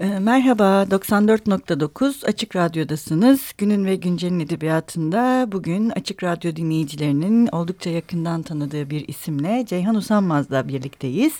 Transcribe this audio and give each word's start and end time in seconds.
Ee, 0.00 0.18
merhaba, 0.18 0.82
94.9 0.90 2.26
Açık 2.26 2.56
Radyo'dasınız. 2.56 3.52
Günün 3.58 3.84
ve 3.84 3.96
Güncel'in 3.96 4.40
edebiyatında 4.40 5.52
bugün 5.52 5.90
Açık 5.90 6.24
Radyo 6.24 6.56
dinleyicilerinin 6.56 7.46
oldukça 7.46 7.90
yakından 7.90 8.42
tanıdığı 8.42 8.90
bir 8.90 9.08
isimle 9.08 9.64
Ceyhan 9.66 9.94
Usanmaz'la 9.94 10.68
birlikteyiz. 10.68 11.32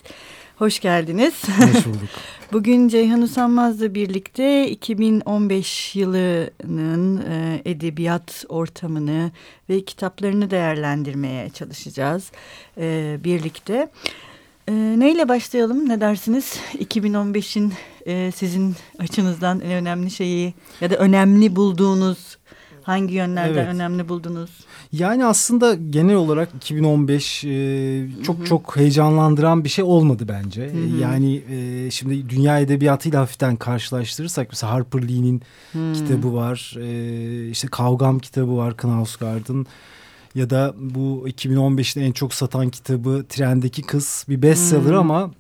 Hoş 0.57 0.81
geldiniz. 0.81 1.35
Hoş 1.49 1.87
bulduk. 1.87 2.09
Bugün 2.53 2.89
Ceyhan 2.89 3.23
Usanmaz'la 3.23 3.95
birlikte 3.95 4.71
2015 4.71 5.97
yılının 5.97 7.23
e, 7.31 7.63
edebiyat 7.65 8.45
ortamını 8.49 9.31
ve 9.71 9.85
kitaplarını 9.85 10.51
değerlendirmeye 10.51 11.51
çalışacağız 11.51 12.33
e, 12.79 13.17
birlikte. 13.25 13.91
E, 14.69 14.73
neyle 14.73 15.29
başlayalım 15.29 15.89
ne 15.89 16.01
dersiniz? 16.01 16.61
2015'in 16.79 17.73
e, 18.07 18.31
sizin 18.31 18.75
açınızdan 18.99 19.61
en 19.61 19.73
önemli 19.73 20.11
şeyi 20.11 20.55
ya 20.81 20.91
da 20.91 20.97
önemli 20.97 21.57
bulduğunuz 21.57 22.39
hangi 22.83 23.15
yönlerden 23.15 23.65
evet. 23.65 23.75
önemli 23.75 24.09
buldunuz? 24.09 24.51
Yani 24.93 25.25
aslında 25.25 25.75
genel 25.75 26.15
olarak 26.15 26.49
2015 26.57 27.45
e, 27.45 28.09
çok 28.23 28.39
Hı-hı. 28.39 28.45
çok 28.45 28.77
heyecanlandıran 28.77 29.65
bir 29.65 29.69
şey 29.69 29.85
olmadı 29.85 30.25
bence. 30.29 30.67
Hı-hı. 30.67 31.01
Yani 31.01 31.43
e, 31.51 31.91
şimdi 31.91 32.29
dünya 32.29 32.61
edebiyatıyla 32.61 33.21
hafiften 33.21 33.57
karşılaştırırsak 33.57 34.49
mesela 34.51 34.73
Harper 34.73 35.09
Lee'nin 35.09 35.43
kitabı 35.95 36.35
var. 36.35 36.75
E, 36.81 37.51
işte 37.51 37.69
Kavgam 37.69 38.19
kitabı 38.19 38.57
var 38.57 38.77
Knausgaard'ın. 38.77 39.67
Ya 40.35 40.51
da 40.51 40.75
bu 40.79 41.29
2015'te 41.29 42.01
en 42.01 42.13
çok 42.13 42.35
satan 42.35 42.71
kitabı 42.71 43.25
Trendeki 43.29 43.83
Kız 43.83 44.25
bir 44.29 44.43
bestseller 44.43 44.91
hmm. 44.91 44.99
ama 44.99 45.31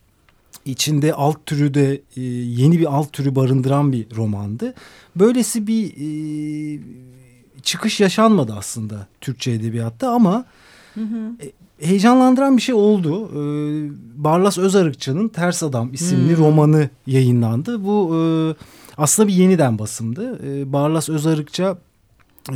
içinde 0.64 1.14
alt 1.14 1.46
türü 1.46 1.74
de 1.74 2.02
e, 2.16 2.22
yeni 2.22 2.78
bir 2.78 2.94
alt 2.94 3.12
türü 3.12 3.34
barındıran 3.34 3.92
bir 3.92 4.16
romandı. 4.16 4.74
Böylesi 5.16 5.66
bir 5.66 5.86
e, 5.86 6.80
çıkış 7.62 8.00
yaşanmadı 8.00 8.54
aslında 8.58 9.06
Türkçe 9.20 9.50
edebiyatta 9.50 10.10
ama 10.10 10.44
hı 10.94 11.00
hı. 11.00 11.32
E, 11.42 11.52
heyecanlandıran 11.86 12.56
bir 12.56 12.62
şey 12.62 12.74
oldu. 12.74 13.28
E, 13.28 13.40
Barlas 14.24 14.58
Özarıkçı'nın 14.58 15.28
Ters 15.28 15.62
Adam 15.62 15.92
isimli 15.92 16.36
hmm. 16.36 16.44
romanı 16.44 16.88
yayınlandı. 17.06 17.84
Bu 17.84 18.16
e, 18.16 18.20
aslında 18.96 19.28
bir 19.28 19.34
yeniden 19.34 19.78
basımdı. 19.78 20.40
E, 20.46 20.72
Barlas 20.72 21.08
Özarıkça 21.08 21.78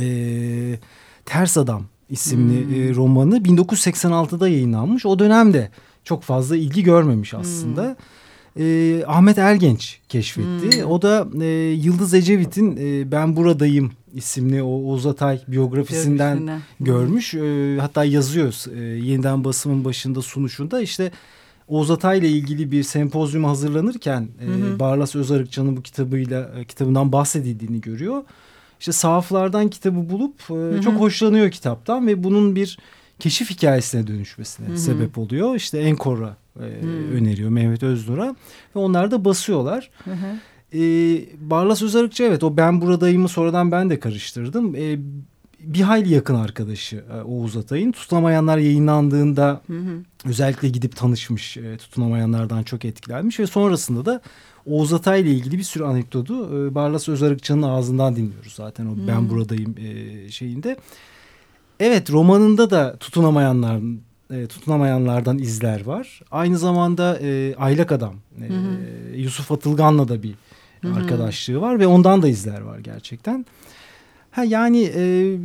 e, 0.01 0.79
Ters 1.25 1.57
Adam 1.57 1.83
isimli 2.09 2.65
hmm. 2.65 2.91
e, 2.91 2.95
romanı 2.95 3.37
1986'da 3.37 4.49
yayınlanmış. 4.49 5.05
O 5.05 5.19
dönemde 5.19 5.69
çok 6.03 6.23
fazla 6.23 6.55
ilgi 6.55 6.83
görmemiş 6.83 7.33
aslında. 7.33 7.83
Hmm. 7.83 7.95
E, 8.59 9.05
Ahmet 9.07 9.37
Ergenç 9.37 9.99
keşfetti. 10.09 10.81
Hmm. 10.81 10.91
O 10.91 11.01
da 11.01 11.27
e, 11.41 11.45
Yıldız 11.71 12.13
Ecevit'in 12.13 12.77
e, 12.77 13.11
Ben 13.11 13.35
Buradayım 13.35 13.91
isimli 14.13 14.63
o 14.63 14.67
Oğuz 14.67 15.05
Atay 15.05 15.41
biyografisinden 15.47 16.61
görmüş. 16.79 17.33
E, 17.33 17.77
hatta 17.79 18.03
yazıyor 18.05 18.75
e, 18.75 18.79
yeniden 18.81 19.43
basımın 19.43 19.85
başında 19.85 20.21
sunuşunda 20.21 20.81
işte 20.81 21.11
Oğuz 21.67 21.91
Atay 21.91 22.19
ile 22.19 22.29
ilgili 22.29 22.71
bir 22.71 22.83
sempozyum 22.83 23.43
hazırlanırken 23.43 24.27
E, 24.41 24.79
Barlas 24.79 25.15
Özarıkçı'nın 25.15 25.77
bu 25.77 25.81
kitabıyla 25.81 26.51
e, 26.57 26.65
kitabından 26.65 27.11
bahsedildiğini 27.11 27.81
görüyor. 27.81 28.23
İşte 28.79 28.91
sahaflardan 28.91 29.69
kitabı 29.69 30.09
bulup 30.09 30.35
e, 30.51 30.81
çok 30.81 30.93
hoşlanıyor 30.93 31.51
kitaptan 31.51 32.07
ve 32.07 32.23
bunun 32.23 32.55
bir 32.55 32.77
keşif 33.19 33.49
hikayesine 33.49 34.07
dönüşmesine 34.07 34.67
hı 34.67 34.71
hı. 34.71 34.77
sebep 34.77 35.17
oluyor. 35.17 35.55
İşte 35.55 35.79
Enkor'a 35.79 36.37
e, 36.59 36.63
öneriyor 37.13 37.49
Mehmet 37.49 37.83
Öznur'a 37.83 38.35
ve 38.75 38.79
onlar 38.79 39.11
da 39.11 39.25
basıyorlar. 39.25 39.89
Hı 40.03 40.11
hı. 40.11 40.39
E, 40.73 40.79
Barlas 41.49 41.81
Özarıkçı 41.81 42.23
evet 42.23 42.43
o 42.43 42.57
ben 42.57 42.81
buradayımı 42.81 43.29
sonradan 43.29 43.71
ben 43.71 43.89
de 43.89 43.99
karıştırdım. 43.99 44.75
E, 44.75 44.99
bir 45.59 45.81
hayli 45.81 46.13
yakın 46.13 46.35
arkadaşı 46.35 47.03
e, 47.13 47.21
Oğuz 47.21 47.57
Atay'ın. 47.57 47.91
Tutunamayanlar 47.91 48.57
yayınlandığında 48.57 49.61
hı 49.67 49.77
hı. 49.79 50.03
özellikle 50.25 50.69
gidip 50.69 50.95
tanışmış. 50.95 51.57
E, 51.57 51.77
tutunamayanlardan 51.77 52.63
çok 52.63 52.85
etkilenmiş 52.85 53.39
ve 53.39 53.47
sonrasında 53.47 54.05
da 54.05 54.21
Oğuz 54.65 54.93
Atay 54.93 55.21
ile 55.21 55.31
ilgili 55.31 55.57
bir 55.57 55.63
sürü 55.63 55.83
anekdotu 55.83 56.33
e, 56.33 56.75
Barlas 56.75 57.09
Özarıkçı'nın 57.09 57.61
ağzından 57.61 58.15
dinliyoruz 58.15 58.53
zaten 58.53 58.85
o 58.85 58.95
hmm. 58.95 59.07
ben 59.07 59.29
buradayım 59.29 59.75
e, 59.77 60.31
şeyinde. 60.31 60.77
Evet 61.79 62.11
romanında 62.11 62.69
da 62.69 62.97
tutunamayanlar 62.97 63.79
e, 64.33 64.47
tutunamayanlardan 64.47 65.37
izler 65.37 65.85
var. 65.85 66.21
Aynı 66.31 66.57
zamanda 66.57 67.19
e, 67.21 67.55
Aylak 67.55 67.91
Adam 67.91 68.15
e, 68.41 69.17
Yusuf 69.17 69.51
Atılgan'la 69.51 70.07
da 70.07 70.23
bir 70.23 70.33
hı 70.81 70.93
arkadaşlığı 70.93 71.61
var 71.61 71.79
ve 71.79 71.87
ondan 71.87 72.21
da 72.21 72.27
izler 72.27 72.61
var 72.61 72.79
gerçekten. 72.79 73.45
Ha 74.31 74.43
yani 74.43 74.91
e, 74.95 75.35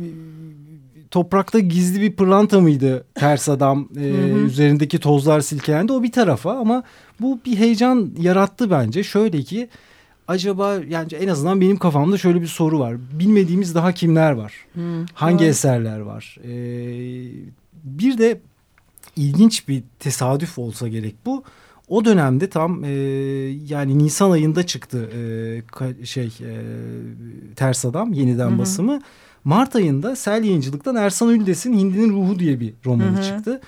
toprakta 1.11 1.59
gizli 1.59 2.01
bir 2.01 2.15
pırlanta 2.15 2.59
mıydı 2.59 3.05
ters 3.15 3.49
adam 3.49 3.89
e, 3.97 4.07
üzerindeki 4.45 4.99
tozlar 4.99 5.41
silkelendi 5.41 5.93
o 5.93 6.03
bir 6.03 6.11
tarafa 6.11 6.57
ama 6.57 6.83
bu 7.19 7.39
bir 7.45 7.57
heyecan 7.57 8.11
yarattı 8.19 8.71
bence. 8.71 9.03
Şöyle 9.03 9.43
ki 9.43 9.69
acaba 10.27 10.73
yani 10.89 11.13
en 11.13 11.27
azından 11.27 11.61
benim 11.61 11.77
kafamda 11.77 12.17
şöyle 12.17 12.41
bir 12.41 12.47
soru 12.47 12.79
var. 12.79 12.97
Bilmediğimiz 13.19 13.75
daha 13.75 13.91
kimler 13.91 14.31
var? 14.31 14.53
Hmm. 14.73 15.05
Hangi 15.13 15.43
evet. 15.43 15.55
eserler 15.55 15.99
var? 15.99 16.37
Ee, 16.43 16.47
bir 17.83 18.17
de 18.17 18.41
ilginç 19.15 19.67
bir 19.67 19.83
tesadüf 19.99 20.59
olsa 20.59 20.87
gerek 20.87 21.15
bu. 21.25 21.43
O 21.87 22.05
dönemde 22.05 22.49
tam 22.49 22.83
e, 22.83 22.89
yani 23.67 23.97
Nisan 23.97 24.31
ayında 24.31 24.65
çıktı 24.65 25.09
e, 26.01 26.05
şey 26.05 26.25
e, 26.25 26.53
Ters 27.55 27.85
Adam 27.85 28.13
yeniden 28.13 28.49
Hı-hı. 28.49 28.59
basımı. 28.59 29.01
Mart 29.43 29.75
ayında 29.75 30.15
Sel 30.15 30.43
Yayıncılık'tan 30.43 30.95
Ersan 30.95 31.29
Üldes'in 31.29 31.73
Hindinin 31.73 32.13
Ruhu 32.13 32.39
diye 32.39 32.59
bir 32.59 32.73
romanı 32.85 33.17
Hı-hı. 33.17 33.23
çıktı. 33.23 33.61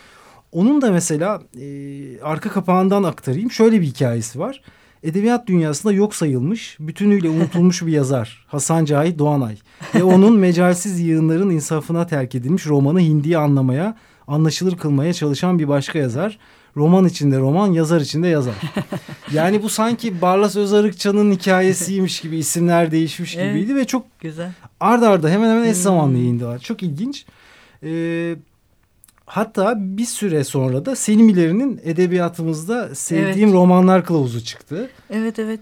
Onun 0.52 0.82
da 0.82 0.92
mesela 0.92 1.42
e, 1.60 2.22
arka 2.22 2.50
kapağından 2.50 3.04
aktarayım. 3.04 3.52
Şöyle 3.52 3.82
bir 3.82 3.86
hikayesi 3.86 4.40
var. 4.40 4.62
Edebiyat 5.04 5.48
dünyasında 5.48 5.94
yok 5.94 6.16
sayılmış, 6.16 6.78
bütünüyle 6.80 7.30
unutulmuş 7.30 7.86
bir 7.86 7.92
yazar 7.92 8.46
Hasan 8.48 8.86
Cahit 8.86 9.20
Doğanay. 9.20 9.58
Ve 9.96 10.04
onun 10.04 10.38
mecalsiz 10.38 11.00
yığınların 11.00 11.50
insafına 11.50 12.08
terk 12.08 12.36
edilmiş 12.36 12.68
romanı 12.68 13.00
Hindi'yi 13.00 13.38
anlamaya, 13.38 13.98
anlaşılır 14.28 14.78
kılmaya 14.78 15.14
çalışan 15.14 15.60
bir 15.60 15.68
başka 15.68 16.00
yazar. 16.00 16.38
Roman 16.78 17.06
içinde 17.06 17.38
roman, 17.38 17.72
yazar 17.72 18.02
içinde 18.02 18.28
yazar. 18.28 18.56
Yani 19.32 19.64
bu 19.64 19.70
sanki 19.70 20.22
Barlas 20.22 20.56
Özarıkçı'nın 20.56 21.32
hikayesiymiş 21.32 22.22
gibi 22.22 22.38
isimler 22.38 22.92
değişmiş 22.92 23.32
gibiydi 23.32 23.72
evet, 23.72 23.82
ve 23.82 23.86
çok 23.86 24.20
güzel. 24.20 24.52
Arda 24.80 25.10
arda 25.10 25.30
hemen 25.30 25.50
hemen 25.50 25.70
eş 25.70 25.78
zamanlı 25.78 26.14
hmm. 26.14 26.22
yayındılar. 26.22 26.60
Çok 26.60 26.84
ilginç. 26.84 27.26
Ee, 27.84 28.36
Hatta 29.28 29.76
bir 29.78 30.06
süre 30.06 30.44
sonra 30.44 30.86
da 30.86 30.96
Selimilerinin 30.96 31.82
edebiyatımızda 31.84 32.96
sevdiğim 32.96 33.50
evet. 33.50 33.58
romanlar 33.58 34.06
kılavuzu 34.06 34.44
çıktı. 34.44 34.90
Evet 35.10 35.40
evet. 35.40 35.60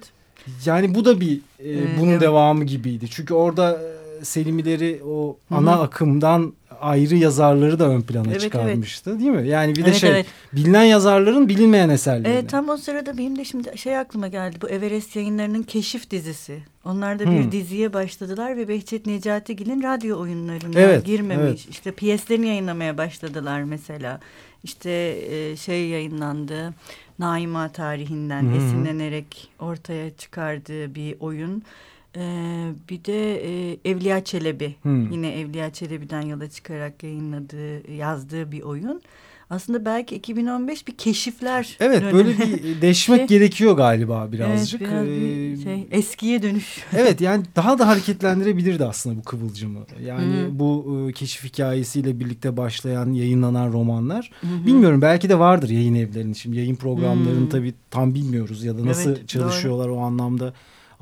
Yani 0.65 0.95
bu 0.95 1.05
da 1.05 1.19
bir 1.19 1.41
e, 1.59 1.99
bunun 1.99 2.11
evet. 2.11 2.21
devamı 2.21 2.63
gibiydi. 2.63 3.09
Çünkü 3.09 3.33
orada 3.33 3.79
e, 4.21 4.25
Selimileri 4.25 5.01
o 5.07 5.37
ana 5.51 5.75
Hı 5.75 5.79
-hı. 5.79 5.83
akımdan 5.83 6.53
ayrı 6.81 7.15
yazarları 7.15 7.79
da 7.79 7.89
ön 7.89 8.01
plana 8.01 8.31
evet, 8.31 8.41
çıkarmıştı 8.41 9.09
evet. 9.09 9.19
değil 9.19 9.31
mi? 9.31 9.47
Yani 9.47 9.75
bir 9.75 9.85
de 9.85 9.89
evet, 9.89 9.99
şey 9.99 10.09
evet. 10.09 10.25
bilinen 10.53 10.83
yazarların 10.83 11.49
bilinmeyen 11.49 11.89
eserleri. 11.89 12.33
Evet 12.33 12.49
tam 12.49 12.69
o 12.69 12.77
sırada 12.77 13.17
benim 13.17 13.37
de 13.37 13.45
şimdi 13.45 13.77
şey 13.77 13.97
aklıma 13.97 14.27
geldi. 14.27 14.57
Bu 14.61 14.69
Everest 14.69 15.15
yayınlarının 15.15 15.63
Keşif 15.63 16.11
dizisi. 16.11 16.59
Onlar 16.85 17.19
da 17.19 17.23
bir 17.23 17.43
hmm. 17.43 17.51
diziye 17.51 17.93
başladılar 17.93 18.57
ve 18.57 18.67
Behçet 18.67 19.05
Necatigil'in 19.05 19.83
radyo 19.83 20.19
oyunlarına 20.19 20.79
evet, 20.79 21.05
girmemiş. 21.05 21.45
Evet. 21.45 21.69
İşte 21.69 21.91
piyeslerini 21.91 22.47
yayınlamaya 22.47 22.97
başladılar 22.97 23.63
mesela. 23.63 24.19
İşte 24.63 24.89
e, 25.29 25.55
şey 25.55 25.87
yayınlandı. 25.87 26.73
Naima 27.19 27.69
tarihinden 27.69 28.41
hmm. 28.41 28.55
esinlenerek 28.55 29.49
ortaya 29.59 30.17
çıkardığı 30.17 30.95
bir 30.95 31.15
oyun. 31.19 31.63
Ee, 32.17 32.71
bir 32.89 33.05
de 33.05 33.35
e, 33.35 33.77
Evliya 33.85 34.23
Çelebi 34.23 34.75
hmm. 34.81 35.11
yine 35.11 35.39
Evliya 35.39 35.73
Çelebi'den 35.73 36.21
yola 36.21 36.49
çıkarak 36.49 37.03
yayınladığı 37.03 37.91
yazdığı 37.91 38.51
bir 38.51 38.61
oyun. 38.61 39.01
Aslında 39.49 39.85
belki 39.85 40.15
2015 40.15 40.87
bir 40.87 40.97
keşifler. 40.97 41.77
Evet 41.79 42.01
dönemi. 42.01 42.13
böyle 42.13 42.37
bir 42.37 42.81
deşmek 42.81 43.17
şey, 43.17 43.27
gerekiyor 43.27 43.77
galiba 43.77 44.31
birazcık. 44.31 44.81
Evet, 44.81 44.91
biraz 44.91 45.07
bir 45.07 45.63
şey, 45.63 45.87
eskiye 45.91 46.43
dönüş. 46.43 46.83
evet 46.97 47.21
yani 47.21 47.43
daha 47.55 47.79
da 47.79 47.87
hareketlendirebilirdi 47.87 48.85
aslında 48.85 49.17
bu 49.17 49.23
kıvılcımı. 49.23 49.79
Yani 50.05 50.47
hmm. 50.47 50.59
bu 50.59 51.05
e, 51.09 51.13
keşif 51.13 51.43
hikayesiyle 51.43 52.19
birlikte 52.19 52.57
başlayan 52.57 53.11
yayınlanan 53.11 53.73
romanlar. 53.73 54.31
Hmm. 54.41 54.65
Bilmiyorum 54.65 55.01
belki 55.01 55.29
de 55.29 55.39
vardır 55.39 55.69
yayın 55.69 55.95
evlerinin. 55.95 56.33
Şimdi 56.33 56.57
yayın 56.57 56.75
programlarını 56.75 57.39
hmm. 57.39 57.49
tabii 57.49 57.73
tam 57.91 58.15
bilmiyoruz 58.15 58.63
ya 58.63 58.77
da 58.77 58.85
nasıl 58.85 59.09
evet, 59.09 59.27
çalışıyorlar 59.27 59.87
doğru. 59.87 59.95
o 59.95 59.99
anlamda 59.99 60.53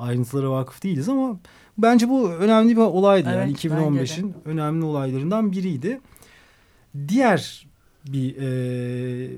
ayrıntılara 0.04 0.50
vakıf 0.50 0.82
değiliz 0.82 1.08
ama 1.08 1.38
bence 1.78 2.08
bu 2.08 2.30
önemli 2.30 2.76
bir 2.76 2.80
olaydı. 2.80 3.28
Evet, 3.34 3.64
yani 3.64 3.74
2015'in 3.74 4.34
önemli 4.44 4.84
olaylarından 4.84 5.52
biriydi. 5.52 6.00
Diğer 7.08 7.66
bir 8.06 8.36
e, 8.36 9.30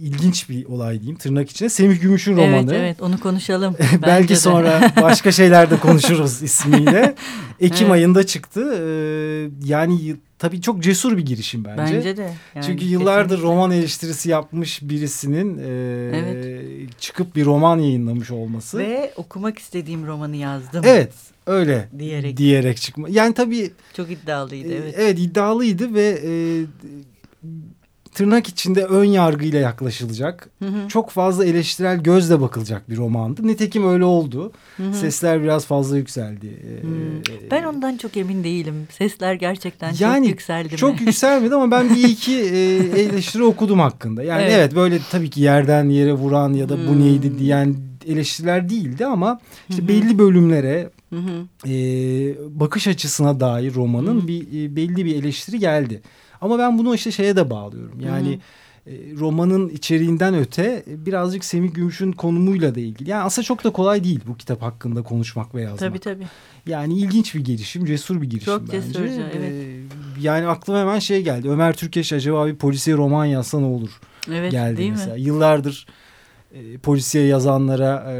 ilginç 0.00 0.48
bir 0.48 0.64
olay 0.64 1.00
diyeyim 1.00 1.18
tırnak 1.18 1.50
içinde. 1.50 1.68
Semih 1.68 2.00
Gümüş'ün 2.00 2.36
romanı. 2.36 2.54
Evet 2.54 2.72
evet 2.72 3.02
onu 3.02 3.20
konuşalım. 3.20 3.76
Belki 4.02 4.36
sonra 4.36 4.92
başka 5.02 5.32
şeylerde 5.32 5.78
konuşuruz 5.78 6.42
ismiyle. 6.42 7.14
Ekim 7.60 7.86
evet. 7.86 7.92
ayında 7.94 8.26
çıktı. 8.26 8.74
Ee, 8.78 9.50
yani 9.64 10.16
tabii 10.44 10.60
çok 10.60 10.82
cesur 10.82 11.16
bir 11.16 11.26
girişim 11.26 11.64
bence. 11.64 11.96
Bence 11.96 12.16
de. 12.16 12.30
Yani 12.54 12.66
Çünkü 12.66 12.84
yıllardır 12.84 13.28
kesinlikle. 13.28 13.48
roman 13.48 13.70
eleştirisi 13.70 14.30
yapmış 14.30 14.82
birisinin 14.82 15.58
e, 15.58 15.62
evet. 16.16 17.00
çıkıp 17.00 17.36
bir 17.36 17.44
roman 17.44 17.78
yayınlamış 17.78 18.30
olması. 18.30 18.78
Ve 18.78 19.12
okumak 19.16 19.58
istediğim 19.58 20.06
romanı 20.06 20.36
yazdım. 20.36 20.84
Evet 20.86 21.12
öyle 21.46 21.88
diyerek 21.98 22.36
diyerek 22.36 22.76
çıkma. 22.76 23.08
Yani 23.10 23.34
tabii 23.34 23.70
çok 23.96 24.10
iddialıydı 24.10 24.74
evet. 24.74 24.94
Evet 24.98 25.18
iddialıydı 25.18 25.94
ve 25.94 26.20
e, 26.24 26.30
tırnak 28.14 28.48
içinde 28.48 28.84
ön 28.84 29.04
yargıyla 29.04 29.58
yaklaşılacak. 29.58 30.48
Hı 30.58 30.68
hı. 30.68 30.88
Çok 30.88 31.10
fazla 31.10 31.44
eleştirel 31.44 32.02
gözle 32.02 32.40
bakılacak 32.40 32.90
bir 32.90 32.96
romandı. 32.96 33.46
Nitekim 33.46 33.88
öyle 33.88 34.04
oldu. 34.04 34.52
Hı 34.76 34.82
hı. 34.82 34.94
Sesler 34.94 35.42
biraz 35.42 35.66
fazla 35.66 35.96
yükseldi. 35.96 36.46
Ee, 36.46 37.50
ben 37.50 37.64
ondan 37.64 37.96
çok 37.96 38.16
emin 38.16 38.44
değilim. 38.44 38.88
Sesler 38.90 39.34
gerçekten 39.34 39.94
yani, 39.98 40.24
çok 40.24 40.30
yükseldi 40.30 40.76
Çok 40.76 41.00
mi? 41.00 41.06
yükselmedi 41.06 41.54
ama 41.54 41.70
ben 41.70 41.94
bir 41.94 42.08
iki 42.08 42.34
e, 42.34 42.76
eleştiri 43.00 43.42
okudum 43.42 43.78
hakkında. 43.78 44.22
Yani 44.22 44.42
evet. 44.42 44.52
evet 44.54 44.74
böyle 44.74 44.98
tabii 45.10 45.30
ki 45.30 45.40
yerden 45.40 45.88
yere 45.88 46.12
vuran 46.12 46.52
ya 46.52 46.68
da 46.68 46.88
bu 46.88 47.00
neydi 47.00 47.38
diyen 47.38 47.76
eleştiriler 48.06 48.68
değildi 48.68 49.06
ama 49.06 49.40
işte 49.68 49.82
hı 49.82 49.86
hı. 49.86 49.88
belli 49.88 50.18
bölümlere 50.18 50.90
Hı 51.10 51.20
hı. 51.20 51.70
E, 51.70 51.74
bakış 52.60 52.88
açısına 52.88 53.40
dair 53.40 53.74
romanın 53.74 54.20
hı 54.20 54.22
hı. 54.22 54.28
bir 54.28 54.40
e, 54.42 54.76
belli 54.76 55.04
bir 55.04 55.16
eleştiri 55.16 55.58
geldi. 55.58 56.02
Ama 56.40 56.58
ben 56.58 56.78
bunu 56.78 56.94
işte 56.94 57.12
şeye 57.12 57.36
de 57.36 57.50
bağlıyorum. 57.50 58.00
Yani 58.00 58.38
e, 58.86 58.92
romanın 59.18 59.68
içeriğinden 59.68 60.34
öte 60.34 60.84
birazcık 60.86 61.44
Semih 61.44 61.74
Gümüş'ün 61.74 62.12
konumuyla 62.12 62.74
da 62.74 62.80
ilgili. 62.80 63.10
Yani 63.10 63.22
aslında 63.22 63.46
çok 63.46 63.64
da 63.64 63.70
kolay 63.70 64.04
değil 64.04 64.20
bu 64.26 64.36
kitap 64.36 64.62
hakkında 64.62 65.02
konuşmak 65.02 65.54
ve 65.54 65.62
yazmak. 65.62 65.80
Tabii 65.80 65.98
tabii. 65.98 66.26
Yani 66.66 66.98
ilginç 66.98 67.34
bir 67.34 67.44
girişim, 67.44 67.84
cesur 67.84 68.22
bir 68.22 68.30
girişim 68.30 68.52
çok 68.52 68.62
bence. 68.62 68.72
Çok 68.72 68.86
cesurca 68.86 69.30
evet. 69.36 69.52
Ee, 69.52 69.80
yani 70.20 70.46
aklıma 70.46 70.80
hemen 70.80 70.98
şey 70.98 71.22
geldi. 71.22 71.50
Ömer 71.50 71.76
Türkeş 71.76 72.12
acaba 72.12 72.46
bir 72.46 72.56
polisiye 72.56 72.96
roman 72.96 73.24
yazsa 73.24 73.60
ne 73.60 73.66
olur? 73.66 74.00
Evet 74.28 74.52
geldi 74.52 74.76
değil 74.76 74.90
mesela. 74.90 75.14
mi? 75.14 75.20
Yıllardır 75.20 75.86
e, 76.54 76.78
polisiye 76.78 77.26
yazanlara 77.26 78.12
e, 78.12 78.16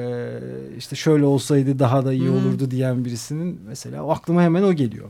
işte 0.79 0.97
şöyle 0.97 1.25
olsaydı 1.25 1.79
daha 1.79 2.05
da 2.05 2.13
iyi 2.13 2.31
olurdu 2.31 2.71
diyen 2.71 3.05
birisinin 3.05 3.61
mesela 3.67 4.11
aklıma 4.11 4.43
hemen 4.43 4.63
o 4.63 4.73
geliyor. 4.73 5.09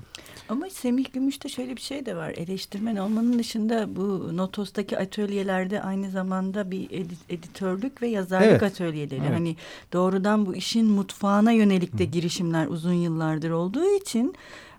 Ama 0.49 0.70
Semih 0.70 1.12
Gümüş'te 1.12 1.49
şöyle 1.49 1.76
bir 1.76 1.81
şey 1.81 2.06
de 2.06 2.17
var. 2.17 2.32
Eleştirmen 2.37 2.96
olmanın 2.96 3.38
dışında 3.38 3.96
bu 3.96 4.37
Notos'taki 4.37 4.99
atölyelerde 4.99 5.82
aynı 5.82 6.11
zamanda 6.11 6.70
bir 6.70 6.91
editörlük 7.29 8.02
ve 8.02 8.08
yazarlık 8.08 8.49
evet. 8.49 8.62
atölyeleri. 8.62 9.20
Evet. 9.20 9.35
Hani 9.35 9.56
doğrudan 9.93 10.46
bu 10.46 10.55
işin 10.55 10.87
mutfağına 10.87 11.52
yönelik 11.52 11.99
de 11.99 12.05
girişimler 12.05 12.67
uzun 12.67 12.93
yıllardır 12.93 13.50
olduğu 13.50 13.96
için 13.96 14.35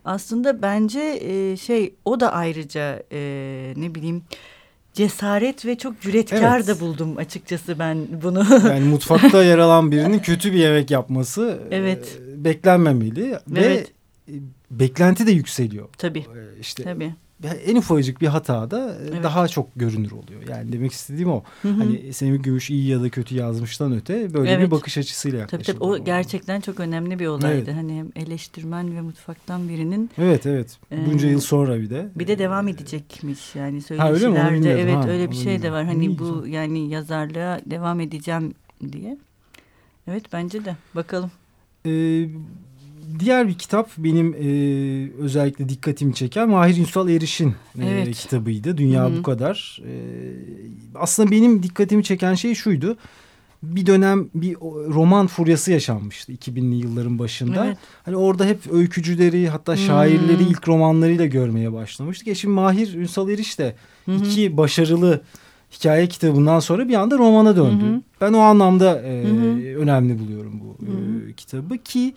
aslında 0.05 0.61
bence 0.61 1.19
e, 1.21 1.57
şey 1.57 1.95
o 2.05 2.19
da 2.19 2.33
ayrıca 2.33 3.03
e, 3.11 3.73
ne 3.77 3.95
bileyim 3.95 4.23
cesaret 4.93 5.65
ve 5.65 5.77
çok 5.77 6.01
cüretkar 6.01 6.57
evet. 6.57 6.67
da 6.67 6.79
buldum 6.79 7.17
açıkçası 7.17 7.79
ben 7.79 7.97
bunu. 8.23 8.45
Yani 8.69 8.85
mutfakta 8.85 9.43
yer 9.43 9.57
alan 9.57 9.91
birinin 9.91 10.19
kötü 10.23 10.53
bir 10.53 10.57
yemek 10.57 10.91
yapması 10.91 11.59
evet. 11.71 12.19
e, 12.31 12.43
beklenmemeli 12.43 13.39
evet. 13.55 13.89
ve 13.89 13.95
beklenti 14.71 15.27
de 15.27 15.31
yükseliyor. 15.31 15.89
Tabii. 15.97 16.19
Ee, 16.19 16.59
işte 16.59 16.83
Tabii. 16.83 17.13
En 17.65 17.75
ufacık 17.75 18.21
bir 18.21 18.27
hata 18.27 18.71
da 18.71 18.97
e, 19.01 19.07
evet. 19.09 19.23
daha 19.23 19.47
çok 19.47 19.69
görünür 19.75 20.11
oluyor. 20.11 20.47
Yani 20.49 20.71
demek 20.71 20.91
istediğim 20.91 21.31
o. 21.31 21.43
Hı 21.61 21.67
hı. 21.67 21.73
Hani 21.73 22.13
Semih 22.13 22.43
Gümüş 22.43 22.69
iyi 22.69 22.87
ya 22.87 23.01
da 23.01 23.09
kötü 23.09 23.35
yazmıştan 23.35 23.93
öte 23.93 24.33
böyle 24.33 24.51
evet. 24.51 24.65
bir 24.65 24.71
bakış 24.71 24.97
açısıyla 24.97 25.39
yaklaşılıyor. 25.39 25.79
Tabii 25.79 25.95
tabii 25.95 26.01
o 26.01 26.05
gerçekten 26.05 26.61
çok 26.61 26.79
önemli 26.79 27.19
bir 27.19 27.27
olaydı. 27.27 27.63
Evet. 27.65 27.75
Hani 27.75 28.05
eleştirmen 28.15 28.95
ve 28.95 29.01
mutfaktan 29.01 29.69
birinin. 29.69 30.09
Evet 30.17 30.45
evet. 30.45 30.77
Bunca 30.91 31.27
e, 31.27 31.31
yıl 31.31 31.39
sonra 31.39 31.79
bir 31.79 31.89
de. 31.89 32.09
Bir 32.15 32.27
de 32.27 32.39
devam 32.39 32.67
edecekmiş 32.67 33.55
yani 33.55 33.81
söyleşilerde. 33.81 34.81
Evet 34.81 34.95
ha, 34.95 35.09
öyle 35.09 35.31
bir 35.31 35.35
şey 35.35 35.61
de 35.61 35.71
var. 35.71 35.85
Hani 35.85 36.19
bu 36.19 36.47
yani 36.47 36.89
yazarlığa 36.89 37.59
devam 37.65 37.99
edeceğim 37.99 38.53
diye. 38.91 39.17
Evet 40.07 40.23
bence 40.33 40.65
de. 40.65 40.75
Bakalım. 40.95 41.31
Ee, 41.85 42.27
diğer 43.19 43.47
bir 43.47 43.53
kitap 43.53 43.89
benim 43.97 44.33
e, 44.33 44.47
özellikle 45.23 45.69
dikkatimi 45.69 46.13
çeken 46.13 46.49
Mahir 46.49 46.77
Ünsal 46.77 47.09
Eriş'in 47.09 47.49
e, 47.49 47.85
evet. 47.85 48.07
e, 48.07 48.11
kitabıydı. 48.11 48.77
Dünya 48.77 49.05
Hı-hı. 49.05 49.17
bu 49.17 49.23
kadar. 49.23 49.81
E, 49.87 49.93
aslında 50.95 51.31
benim 51.31 51.63
dikkatimi 51.63 52.03
çeken 52.03 52.33
şey 52.35 52.55
şuydu. 52.55 52.97
Bir 53.63 53.85
dönem 53.85 54.29
bir 54.35 54.55
roman 54.93 55.27
furyası 55.27 55.71
yaşanmıştı 55.71 56.33
2000'li 56.33 56.75
yılların 56.75 57.19
başında. 57.19 57.65
Evet. 57.65 57.77
Hani 58.03 58.15
orada 58.15 58.45
hep 58.45 58.71
öykücüleri 58.71 59.49
hatta 59.49 59.75
şairleri 59.75 60.39
hmm. 60.39 60.47
ilk 60.47 60.67
romanlarıyla 60.67 61.25
görmeye 61.25 61.73
başlamıştık. 61.73 62.27
E 62.27 62.35
şimdi 62.35 62.53
Mahir 62.53 62.93
Ünsal 62.93 63.29
Eriş 63.29 63.59
de 63.59 63.75
hmm. 64.05 64.17
iki 64.17 64.57
başarılı 64.57 65.21
hikaye 65.71 66.07
kitabından 66.07 66.59
sonra 66.59 66.87
bir 66.87 66.93
anda 66.93 67.17
romana 67.17 67.55
döndü. 67.55 67.83
Hmm. 67.83 68.01
Ben 68.21 68.33
o 68.33 68.39
anlamda 68.39 69.01
e, 69.01 69.23
hmm. 69.23 69.65
önemli 69.65 70.19
buluyorum 70.19 70.59
bu 70.59 70.85
hmm. 70.85 71.29
e, 71.29 71.33
kitabı 71.33 71.77
ki 71.77 72.13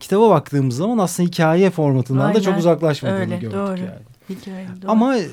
kitaba 0.00 0.30
baktığımız 0.30 0.76
zaman 0.76 0.98
aslında 0.98 1.28
hikaye 1.28 1.70
formatından 1.70 2.20
Aynen. 2.20 2.34
da 2.34 2.40
çok 2.40 2.58
uzaklaşmadığını 2.58 3.20
Öyle, 3.20 3.36
gördük 3.36 3.52
doğru. 3.52 3.78
yani. 3.78 3.90
Hikaye, 4.30 4.66
doğru. 4.82 4.90
Ama 4.90 5.16
e, 5.18 5.28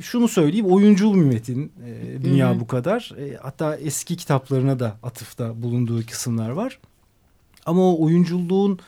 şunu 0.00 0.28
söyleyeyim 0.28 0.66
oyuncul 0.66 1.14
bir 1.14 1.24
metin 1.24 1.72
e, 1.86 2.24
dünya 2.24 2.50
Hı-hı. 2.50 2.60
bu 2.60 2.66
kadar. 2.66 3.12
E, 3.18 3.36
hatta 3.36 3.76
eski 3.76 4.16
kitaplarına 4.16 4.78
da 4.78 4.96
atıfta 5.02 5.62
bulunduğu 5.62 6.06
kısımlar 6.06 6.50
var. 6.50 6.78
Ama 7.66 7.82
o 7.82 8.04
oyunculuğun 8.04 8.78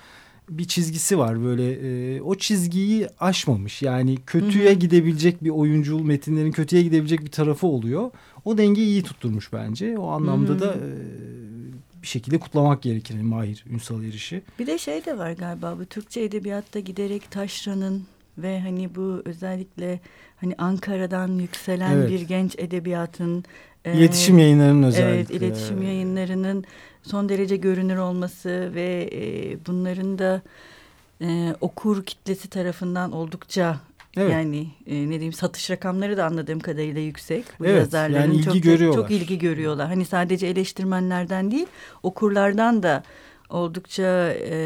bir 0.51 0.65
çizgisi 0.65 1.19
var 1.19 1.45
böyle 1.45 1.73
e, 1.73 2.21
o 2.21 2.35
çizgiyi 2.35 3.07
aşmamış 3.21 3.83
yani 3.83 4.19
kötüye 4.27 4.71
Hı-hı. 4.71 4.79
gidebilecek 4.79 5.45
bir 5.45 5.51
oyuncul 5.51 6.01
metinlerin 6.01 6.53
kötüye 6.53 6.83
gidebilecek 6.83 7.25
bir 7.25 7.31
tarafı 7.31 7.67
oluyor. 7.67 8.11
O 8.45 8.59
dengeyi 8.59 8.87
iyi 8.87 9.03
tutturmuş 9.03 9.53
bence 9.53 9.99
o 9.99 10.09
anlamda 10.09 10.53
Hı-hı. 10.53 10.61
da 10.61 10.75
e, 10.75 10.89
bir 12.03 12.07
şekilde 12.07 12.39
kutlamak 12.39 12.83
gerekir 12.83 13.15
yani 13.15 13.25
Mahir 13.25 13.65
Ünsal 13.71 14.05
Eriş'i. 14.05 14.43
Bir 14.59 14.67
de 14.67 14.79
şey 14.79 15.05
de 15.05 15.19
var 15.19 15.33
galiba 15.33 15.79
bu 15.79 15.85
Türkçe 15.85 16.21
edebiyatta 16.21 16.81
giderek 16.81 17.31
taşranın 17.31 18.03
ve 18.39 18.61
hani 18.61 18.95
bu 18.95 19.23
özellikle 19.25 20.01
hani 20.41 20.55
Ankara'dan 20.59 21.29
yükselen 21.39 21.97
evet. 21.97 22.11
bir 22.11 22.21
genç 22.21 22.55
edebiyatın 22.59 23.45
iletişim 23.85 24.39
e, 24.39 24.43
yayınlarının 24.43 24.83
özellikle. 24.83 25.15
Evet, 25.15 25.31
iletişim 25.31 25.83
yayınlarının 25.83 26.65
son 27.03 27.29
derece 27.29 27.57
görünür 27.57 27.97
olması 27.97 28.71
ve 28.75 29.11
e, 29.13 29.57
bunların 29.67 30.19
da 30.19 30.43
e, 31.21 31.55
okur 31.61 32.05
kitlesi 32.05 32.49
tarafından 32.49 33.13
oldukça 33.13 33.81
Evet. 34.17 34.33
Yani 34.33 34.67
e, 34.87 34.95
ne 34.95 35.11
diyeyim 35.11 35.33
satış 35.33 35.71
rakamları 35.71 36.17
da 36.17 36.25
anladığım 36.25 36.61
kadarıyla 36.61 37.01
yüksek. 37.01 37.45
Bu 37.61 37.67
evet, 37.67 37.79
yazarların 37.79 38.21
yani 38.21 38.35
ilgi 38.35 38.45
çok, 38.45 38.63
görüyorlar. 38.63 39.01
çok 39.03 39.11
ilgi 39.11 39.39
görüyorlar. 39.39 39.87
Hani 39.87 40.05
sadece 40.05 40.47
eleştirmenlerden 40.47 41.51
değil 41.51 41.67
okurlardan 42.03 42.83
da 42.83 43.03
oldukça 43.51 44.33
e, 44.33 44.57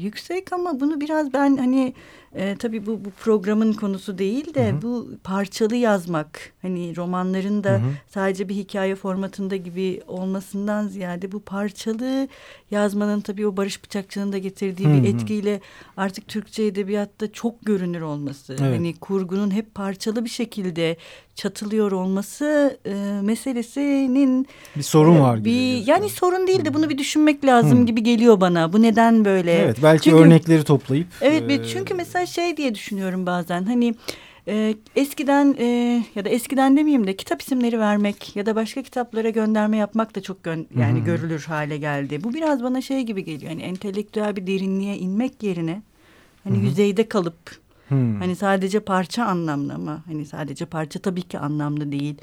yüksek 0.00 0.52
ama 0.52 0.80
bunu 0.80 1.00
biraz 1.00 1.32
ben 1.32 1.56
hani 1.56 1.94
e, 2.34 2.56
tabii 2.58 2.86
bu, 2.86 3.04
bu 3.04 3.10
programın 3.10 3.72
konusu 3.72 4.18
değil 4.18 4.54
de 4.54 4.72
hı 4.72 4.76
hı. 4.76 4.82
bu 4.82 5.10
parçalı 5.24 5.76
yazmak 5.76 6.52
hani 6.62 6.96
romanların 6.96 7.64
da 7.64 7.70
hı 7.70 7.76
hı. 7.76 7.90
sadece 8.08 8.48
bir 8.48 8.54
hikaye 8.54 8.94
formatında 8.94 9.56
gibi 9.56 10.00
olmasından 10.06 10.88
ziyade 10.88 11.32
bu 11.32 11.40
parçalı 11.40 12.28
yazmanın 12.70 13.20
tabii 13.20 13.46
o 13.46 13.56
Barış 13.56 13.84
Bıçakçı'nın 13.84 14.32
da 14.32 14.38
getirdiği 14.38 14.88
hı 14.88 14.92
hı. 14.92 15.02
bir 15.02 15.14
etkiyle 15.14 15.60
artık 15.96 16.28
Türkçe 16.28 16.62
edebiyatta 16.62 17.32
çok 17.32 17.66
görünür 17.66 18.00
olması. 18.00 18.52
Evet. 18.52 18.78
Hani 18.78 18.94
kurgunun 18.94 19.50
hep 19.50 19.74
parçalı 19.74 20.24
bir 20.24 20.30
şekilde 20.30 20.96
çatılıyor 21.34 21.92
olması 21.92 22.78
e, 22.86 23.20
meselesinin 23.22 24.46
bir 24.76 24.82
sorun 24.82 25.20
var 25.20 25.36
gibi. 25.36 25.44
Bir, 25.44 25.86
yani 25.86 26.08
sorun 26.08 26.46
değil 26.46 26.64
de 26.64 26.74
bunu 26.74 26.90
bir 26.90 26.98
düşünmek 26.98 27.44
lazım 27.44 27.78
hmm. 27.78 27.86
gibi 27.86 28.02
geliyor 28.02 28.40
bana. 28.40 28.72
Bu 28.72 28.82
neden 28.82 29.24
böyle? 29.24 29.52
Evet 29.52 29.76
belki 29.82 30.04
çünkü, 30.04 30.16
örnekleri 30.16 30.64
toplayıp. 30.64 31.06
Evet 31.20 31.50
e, 31.50 31.64
çünkü 31.64 31.94
mesela 31.94 32.23
şey 32.26 32.56
diye 32.56 32.74
düşünüyorum 32.74 33.26
bazen 33.26 33.64
hani 33.64 33.94
e, 34.48 34.74
eskiden 34.96 35.56
e, 35.58 35.66
ya 36.14 36.24
da 36.24 36.28
eskiden 36.28 36.76
demeyeyim 36.76 37.06
de 37.06 37.16
kitap 37.16 37.42
isimleri 37.42 37.78
vermek 37.78 38.36
ya 38.36 38.46
da 38.46 38.56
başka 38.56 38.82
kitaplara 38.82 39.30
gönderme 39.30 39.76
yapmak 39.76 40.14
da 40.14 40.22
çok 40.22 40.44
gön 40.44 40.66
yani 40.78 40.98
hmm. 40.98 41.04
görülür 41.04 41.44
hale 41.44 41.78
geldi. 41.78 42.24
Bu 42.24 42.34
biraz 42.34 42.62
bana 42.62 42.80
şey 42.80 43.02
gibi 43.02 43.24
geliyor. 43.24 43.50
Yani 43.50 43.62
entelektüel 43.62 44.36
bir 44.36 44.46
derinliğe 44.46 44.96
inmek 44.96 45.42
yerine 45.42 45.82
hani 46.44 46.56
hmm. 46.56 46.64
yüzeyde 46.64 47.08
kalıp 47.08 47.64
Hmm. 47.88 48.20
Hani 48.20 48.36
sadece 48.36 48.80
parça 48.80 49.24
anlamlı 49.24 49.78
mı? 49.78 50.02
Hani 50.06 50.26
sadece 50.26 50.66
parça 50.66 50.98
tabii 50.98 51.22
ki 51.22 51.38
anlamlı 51.38 51.92
değil. 51.92 52.14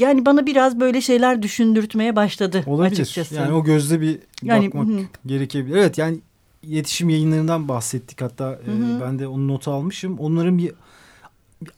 Yani 0.00 0.26
bana 0.26 0.46
biraz 0.46 0.80
böyle 0.80 1.00
şeyler 1.00 1.42
düşündürtmeye 1.42 2.16
başladı 2.16 2.62
Olabilir. 2.66 3.00
açıkçası. 3.00 3.34
Yani 3.34 3.52
o 3.52 3.64
gözle 3.64 4.00
bir 4.00 4.18
yani, 4.42 4.66
bakmak 4.66 4.88
hı. 4.88 5.00
gerekebilir. 5.26 5.76
Evet 5.76 5.98
yani 5.98 6.18
iletişim 6.66 7.08
yayınlarından 7.08 7.68
bahsettik 7.68 8.20
hatta 8.20 8.44
hı 8.44 8.72
hı. 8.72 8.98
E, 8.98 9.00
ben 9.00 9.18
de 9.18 9.26
onu 9.26 9.48
notu 9.48 9.70
almışım. 9.70 10.18
Onların 10.18 10.58
bir 10.58 10.72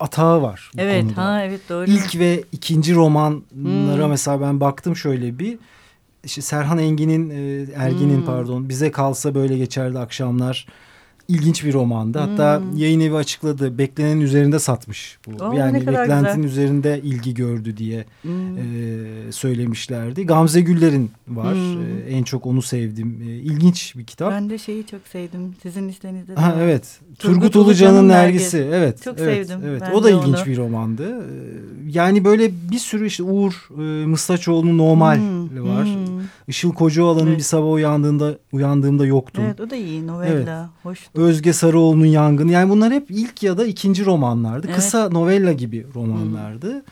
atağı 0.01 0.43
var. 0.43 0.71
Bu 0.75 0.81
evet, 0.81 1.03
konuda. 1.05 1.25
ha 1.25 1.45
evet 1.45 1.61
doğru. 1.69 1.91
İlk 1.91 2.19
ve 2.19 2.45
ikinci 2.53 2.95
romanlara 2.95 4.05
hmm. 4.05 4.11
mesela 4.11 4.41
ben 4.41 4.61
baktım 4.61 4.97
şöyle 4.97 5.39
bir 5.39 5.59
işte 6.25 6.43
Serhan 6.43 6.79
Engin'in 6.79 7.31
e, 7.31 7.67
Ergin'in 7.75 8.17
hmm. 8.17 8.27
pardon 8.27 8.69
bize 8.69 8.91
kalsa 8.91 9.35
böyle 9.35 9.59
geçerdi 9.59 9.99
akşamlar 9.99 10.67
ilginç 11.29 11.65
bir 11.65 11.73
romandı. 11.73 12.19
Hatta 12.19 12.61
hmm. 12.61 12.77
yayın 12.77 13.01
evi 13.01 13.15
açıkladı. 13.15 13.79
Beklenenin 13.79 14.21
üzerinde 14.21 14.59
satmış 14.59 15.19
bu. 15.27 15.45
Oo, 15.45 15.53
yani 15.53 15.87
beklentinin 15.87 16.43
güzel. 16.43 16.63
üzerinde 16.63 17.01
ilgi 17.05 17.35
gördü 17.35 17.77
diye 17.77 18.05
hmm. 18.23 18.59
e, 18.59 19.33
söylemişlerdi. 19.33 20.27
Gamze 20.27 20.61
Güller'in 20.61 21.11
var. 21.29 21.55
Hmm. 21.55 21.99
E, 21.99 22.11
en 22.11 22.23
çok 22.23 22.47
onu 22.47 22.63
sevdim. 22.63 23.23
E, 23.23 23.27
ilginç 23.27 23.97
bir 23.97 24.05
kitap. 24.05 24.33
Ben 24.33 24.51
de 24.51 24.59
şeyi 24.59 24.87
çok 24.87 25.01
sevdim. 25.13 25.55
Sizin 25.63 25.89
listenizde 25.89 26.37
de. 26.37 26.41
Ha, 26.41 26.57
evet. 26.61 27.01
Turgut, 27.19 27.43
Turgut 27.43 27.57
Ulucan'ın 27.57 28.09
Nergisi. 28.09 28.69
Evet. 28.73 29.03
Çok 29.03 29.19
evet, 29.19 29.49
sevdim. 29.49 29.61
Evet. 29.69 29.83
Ben 29.87 29.93
o 29.93 30.03
da 30.03 30.11
ilginç 30.11 30.39
onu. 30.39 30.47
bir 30.47 30.57
romandı. 30.57 31.09
E, 31.09 31.25
yani 31.89 32.25
böyle 32.25 32.51
bir 32.71 32.79
sürü 32.79 33.07
işte 33.07 33.23
Uğur 33.23 33.69
e, 33.79 34.07
Mıslaçoğlu'nun 34.07 34.79
Normal 34.79 35.17
hmm. 35.17 35.69
var. 35.69 35.85
Hmm. 35.85 36.08
Işıl 36.49 36.73
Kocaoğlan'ın 36.73 37.27
evet. 37.27 37.39
bir 37.39 37.43
sabah 37.43 37.73
uyandığında 37.73 38.39
uyandığımda 38.53 39.07
yoktum. 39.07 39.45
Evet 39.45 39.61
o 39.61 39.71
da 39.71 39.77
iyi 39.77 40.07
novella. 40.07 40.61
Evet. 40.61 40.69
Hoş. 40.83 41.09
Özge 41.15 41.53
Sarıoğlu'nun 41.53 42.07
Yangın. 42.07 42.49
Yani 42.49 42.71
bunlar 42.71 42.93
hep 42.93 43.11
ilk 43.11 43.43
ya 43.43 43.59
da 43.59 43.67
ikinci 43.67 44.05
romanlardı. 44.05 44.67
Evet. 44.67 44.77
Kısa 44.77 45.09
novella 45.09 45.53
gibi 45.53 45.87
romanlardı. 45.95 46.85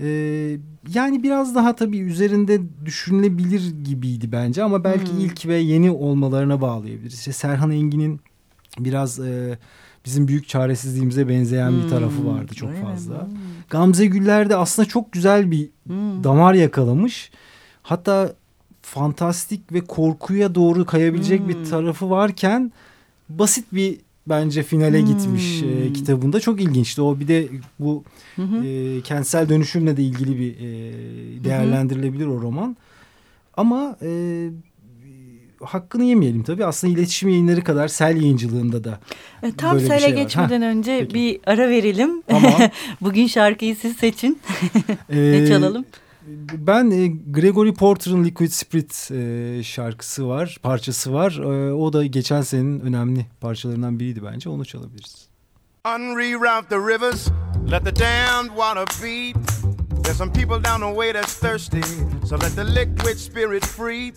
Ee, 0.00 0.58
yani 0.94 1.22
biraz 1.22 1.54
daha 1.54 1.76
tabii 1.76 1.98
üzerinde 1.98 2.60
düşünülebilir 2.84 3.74
gibiydi 3.84 4.32
bence 4.32 4.62
ama 4.62 4.84
belki 4.84 5.12
hmm. 5.12 5.20
ilk 5.20 5.46
ve 5.46 5.56
yeni 5.56 5.90
olmalarına 5.90 6.60
bağlayabiliriz. 6.60 7.18
İşte 7.18 7.32
Serhan 7.32 7.70
Engin'in 7.70 8.20
biraz 8.78 9.20
e, 9.20 9.58
bizim 10.04 10.28
büyük 10.28 10.48
çaresizliğimize 10.48 11.28
benzeyen 11.28 11.70
hmm. 11.70 11.82
bir 11.82 11.88
tarafı 11.88 12.26
vardı 12.26 12.54
çok 12.54 12.82
fazla. 12.82 13.26
Hmm. 13.26 13.34
Gamze 13.70 14.06
Güller 14.06 14.50
de 14.50 14.56
aslında 14.56 14.88
çok 14.88 15.12
güzel 15.12 15.50
bir 15.50 15.70
hmm. 15.86 16.24
damar 16.24 16.54
yakalamış. 16.54 17.30
Hatta 17.82 18.32
fantastik 18.84 19.72
ve 19.72 19.80
korkuya 19.80 20.54
doğru 20.54 20.86
kayabilecek 20.86 21.40
hmm. 21.40 21.48
bir 21.48 21.64
tarafı 21.64 22.10
varken 22.10 22.72
basit 23.28 23.64
bir 23.72 23.98
bence 24.26 24.62
finale 24.62 25.00
hmm. 25.00 25.06
gitmiş 25.06 25.62
e, 25.62 25.92
kitabında. 25.92 26.40
Çok 26.40 26.60
ilginçti. 26.60 27.02
O 27.02 27.20
bir 27.20 27.28
de 27.28 27.48
bu 27.78 28.04
hı 28.36 28.64
E, 28.64 29.00
kentsel 29.00 29.48
dönüşümle 29.48 29.96
de 29.96 30.02
ilgili 30.02 30.38
bir 30.38 30.54
e, 30.56 31.44
değerlendirilebilir 31.44 32.26
hı 32.26 32.30
o 32.30 32.40
roman. 32.40 32.76
Ama 33.56 33.96
e, 34.02 34.48
hakkını 35.62 36.04
yemeyelim 36.04 36.42
tabii. 36.42 36.64
Aslında 36.64 36.92
iletişim 36.92 37.28
yayınları 37.28 37.64
kadar 37.64 37.88
sel 37.88 38.16
yayıncılığında 38.16 38.84
da 38.84 39.00
e, 39.42 39.52
Tam 39.52 39.80
sele 39.80 40.00
şey 40.00 40.14
geçmeden 40.14 40.62
ha, 40.62 40.66
önce 40.66 40.98
peki. 41.00 41.14
bir 41.14 41.40
ara 41.46 41.68
verelim. 41.68 42.22
Tamam. 42.22 42.52
Bugün 43.00 43.26
şarkıyı 43.26 43.76
siz 43.76 43.96
seçin. 43.96 44.38
ne 45.10 45.36
ee, 45.36 45.46
çalalım? 45.48 45.84
Ben 46.58 46.90
e, 46.90 47.06
Gregory 47.30 47.74
Porter'ın 47.74 48.24
Liquid 48.24 48.50
Spirit 48.50 49.10
e, 49.10 49.62
şarkısı 49.62 50.28
var, 50.28 50.56
parçası 50.62 51.12
var. 51.12 51.32
E, 51.32 51.72
o 51.72 51.92
da 51.92 52.06
geçen 52.06 52.42
senenin 52.42 52.80
önemli 52.80 53.26
parçalarından 53.40 54.00
biriydi 54.00 54.20
bence. 54.24 54.48
Onu 54.48 54.64
çalabiliriz. 54.64 55.28
Unreroute 55.96 56.68
the 56.68 56.78
rivers, 56.78 57.28
let 57.70 57.84
the 57.84 57.96
damned 57.96 58.48
water 58.48 58.86
beat. 59.02 59.36
There's 60.04 60.16
some 60.16 60.32
people 60.32 60.64
down 60.64 60.80
the 60.80 60.94
way 60.94 61.12
that's 61.12 61.38
thirsty, 61.40 61.82
so 62.26 62.36
let 62.36 62.56
the 62.56 62.64
liquid 62.64 63.18
spirit 63.18 63.64
free. 63.64 64.12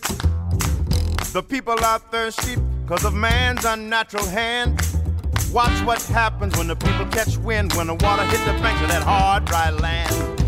The 1.32 1.42
people 1.42 1.84
are 1.84 1.98
thirsty 2.10 2.56
because 2.82 3.06
of 3.06 3.14
man's 3.14 3.64
unnatural 3.64 4.26
hand. 4.26 4.80
Watch 5.52 5.84
what 5.86 6.02
happens 6.02 6.56
when 6.56 6.68
the 6.68 6.76
people 6.76 7.06
catch 7.06 7.38
wind, 7.38 7.72
when 7.74 7.86
the 7.86 7.94
water 7.94 8.24
hits 8.24 8.44
the 8.44 8.52
banks 8.62 8.82
of 8.82 8.88
that 8.88 9.02
hard, 9.02 9.44
dry 9.44 9.70
land. 9.70 10.47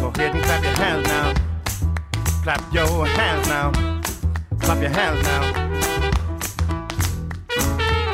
Go 0.00 0.08
ahead 0.08 0.34
and 0.34 0.42
clap 0.42 0.62
your 0.64 0.72
hands 0.72 1.06
now. 1.06 1.34
Clap 2.42 2.72
your 2.72 3.06
hands 3.06 3.48
now. 3.48 3.70
Clap 4.60 4.80
your 4.80 4.90
hands 4.90 5.22
now. 5.24 5.70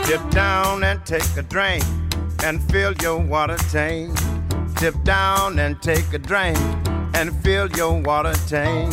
Dip 0.07 0.31
down 0.31 0.83
and 0.83 1.05
take 1.07 1.37
a 1.37 1.43
drink 1.43 1.85
and 2.45 2.61
fill 2.71 2.93
your 3.03 3.19
water 3.19 3.57
tank. 3.71 4.19
Dip 4.81 5.01
down 5.05 5.59
and 5.61 5.81
take 5.81 6.13
a 6.13 6.19
drink 6.19 6.59
and 7.15 7.35
fill 7.43 7.71
your 7.71 8.01
water 8.03 8.35
tank. 8.49 8.93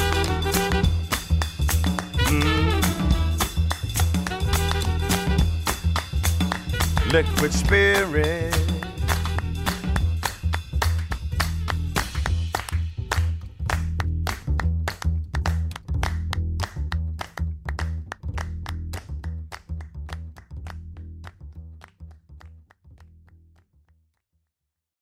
liquid 7.11 7.51
spirit. 7.51 8.55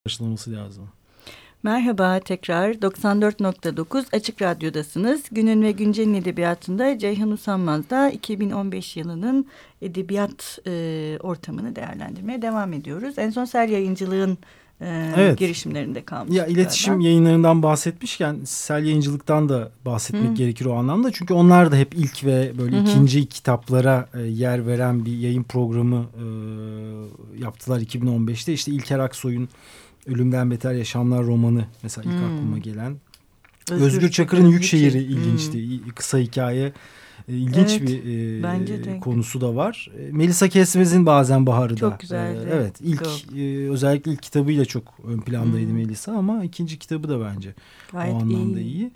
Başlaması 0.05 0.51
lazım. 0.51 0.98
Merhaba 1.63 2.19
tekrar 2.19 2.73
94.9 2.73 4.15
Açık 4.15 4.41
Radyo'dasınız. 4.41 5.21
Günün 5.31 5.61
ve 5.61 5.71
Güncel'in 5.71 6.13
edebiyatında 6.13 6.97
Ceyhan 6.97 7.31
Usanmaz'da 7.31 8.09
2015 8.09 8.97
yılının 8.97 9.45
edebiyat 9.81 10.59
e, 10.67 11.17
ortamını 11.21 11.75
değerlendirmeye 11.75 12.41
devam 12.41 12.73
ediyoruz. 12.73 13.13
En 13.17 13.29
son 13.29 13.45
Sel 13.45 13.69
Yayıncılığın 13.69 14.37
e, 14.81 15.13
evet. 15.17 15.39
girişimlerinde 15.39 16.05
kalmış. 16.05 16.35
Ya 16.35 16.45
iletişim 16.45 16.93
galiba. 16.93 17.07
yayınlarından 17.07 17.63
bahsetmişken 17.63 18.37
Sel 18.45 18.83
Yayıncılık'tan 18.85 19.49
da 19.49 19.71
bahsetmek 19.85 20.29
Hı. 20.29 20.33
gerekir 20.33 20.65
o 20.65 20.73
anlamda. 20.73 21.11
Çünkü 21.11 21.33
onlar 21.33 21.71
da 21.71 21.75
hep 21.75 21.93
ilk 21.93 22.25
ve 22.25 22.51
böyle 22.57 22.77
Hı. 22.77 22.81
ikinci 22.81 23.25
kitaplara 23.25 24.09
e, 24.13 24.21
yer 24.21 24.67
veren 24.67 25.05
bir 25.05 25.17
yayın 25.17 25.43
programı 25.43 26.05
e, 26.15 26.25
yaptılar 27.41 27.79
2015'te. 27.79 28.53
İşte 28.53 28.71
İlker 28.71 28.99
Aksoy'un 28.99 29.49
Ölümden 30.07 30.51
Beter 30.51 30.73
Yaşamlar 30.73 31.23
romanı 31.23 31.65
mesela 31.83 32.11
ilk 32.11 32.19
hmm. 32.19 32.35
aklıma 32.35 32.57
gelen. 32.57 32.97
Özgür, 33.71 33.85
Özgür 33.85 34.11
Çakır'ın 34.11 34.47
Yük 34.47 34.63
Şehri 34.63 34.97
ilginçti. 34.97 35.83
Hmm. 35.83 35.89
Kısa 35.89 36.17
hikaye 36.17 36.73
e, 37.27 37.33
ilginç 37.33 37.71
evet, 37.71 37.81
bir 37.81 38.39
e, 38.39 38.43
bence 38.43 38.83
de. 38.83 38.99
konusu 38.99 39.41
da 39.41 39.55
var. 39.55 39.91
E, 39.99 40.11
Melisa 40.11 40.47
Kesmez'in 40.47 41.05
bazen 41.05 41.45
Baharı 41.45 41.75
çok 41.75 41.89
da. 41.89 41.91
Çok 41.91 41.99
güzeldi. 41.99 42.49
E, 42.49 42.55
evet 42.55 42.81
ilk 42.81 43.01
e, 43.37 43.69
özellikle 43.69 44.11
ilk 44.11 44.23
kitabıyla 44.23 44.65
çok 44.65 44.83
ön 45.07 45.19
plandaydı 45.19 45.69
hmm. 45.69 45.75
Melisa 45.75 46.11
ama 46.11 46.43
ikinci 46.43 46.79
kitabı 46.79 47.09
da 47.09 47.21
bence 47.21 47.53
Gayet 47.91 48.13
o 48.13 48.17
anlamda 48.17 48.59
iyi. 48.59 48.73
iyi. 48.73 48.91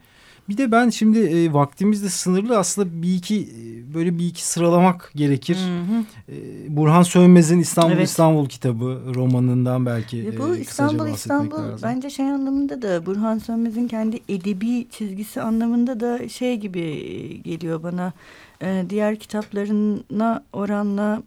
Bir 0.49 0.57
de 0.57 0.71
ben 0.71 0.89
şimdi 0.89 1.19
e, 1.19 1.53
vaktimiz 1.53 2.03
de 2.03 2.09
sınırlı 2.09 2.57
aslında 2.57 3.01
bir 3.01 3.15
iki 3.15 3.41
e, 3.41 3.93
böyle 3.93 4.17
bir 4.17 4.25
iki 4.25 4.47
sıralamak 4.47 5.11
gerekir. 5.15 5.57
Hı 5.57 5.93
hı. 5.93 6.03
E, 6.29 6.35
Burhan 6.77 7.03
Sönmez'in 7.03 7.59
İstanbul 7.59 7.93
evet. 7.93 8.07
İstanbul 8.07 8.49
kitabı 8.49 9.01
romanından 9.15 9.85
belki 9.85 10.19
e, 10.27 10.39
bu 10.39 10.55
İstanbul 10.55 11.07
İstanbul 11.07 11.57
lazım. 11.57 11.79
bence 11.83 12.09
şey 12.09 12.25
anlamında 12.25 12.81
da 12.81 13.05
Burhan 13.05 13.37
Sönmez'in 13.37 13.87
kendi 13.87 14.19
edebi 14.29 14.87
çizgisi 14.91 15.41
anlamında 15.41 15.99
da 15.99 16.29
şey 16.29 16.57
gibi 16.57 16.79
e, 16.79 17.37
geliyor 17.37 17.83
bana. 17.83 18.13
E, 18.61 18.85
diğer 18.89 19.15
kitaplarına 19.15 20.43
oranla 20.53 21.23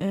e, 0.00 0.06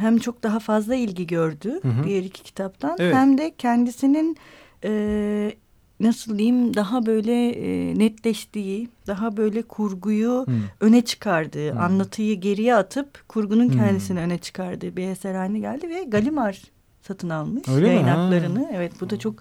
hem 0.00 0.18
çok 0.18 0.42
daha 0.42 0.58
fazla 0.58 0.94
ilgi 0.94 1.26
gördü 1.26 1.80
hı 1.82 1.88
hı. 1.88 2.04
diğer 2.04 2.22
iki 2.22 2.42
kitaptan 2.42 2.96
evet. 2.98 3.14
hem 3.14 3.38
de 3.38 3.52
kendisinin 3.58 4.36
e, 4.84 5.52
nasıl 6.00 6.38
diyeyim 6.38 6.74
daha 6.74 7.06
böyle 7.06 7.50
e, 7.50 7.98
netleştiği, 7.98 8.88
daha 9.06 9.36
böyle 9.36 9.62
kurguyu 9.62 10.44
hmm. 10.46 10.62
öne 10.80 11.04
çıkardığı, 11.04 11.72
hmm. 11.72 11.80
anlatıyı 11.80 12.40
geriye 12.40 12.74
atıp 12.74 13.28
kurgunun 13.28 13.68
hmm. 13.68 13.78
kendisini 13.78 14.20
öne 14.20 14.38
çıkardığı 14.38 14.96
bir 14.96 15.08
eser 15.08 15.34
haline 15.34 15.58
geldi 15.58 15.88
ve 15.88 16.04
Galimar 16.04 16.62
satın 17.02 17.30
almış 17.30 17.68
Öyle 17.68 17.86
yayın 17.86 18.04
haklarını. 18.04 18.70
Evet 18.74 18.92
bu 19.00 19.10
da 19.10 19.18
çok 19.18 19.34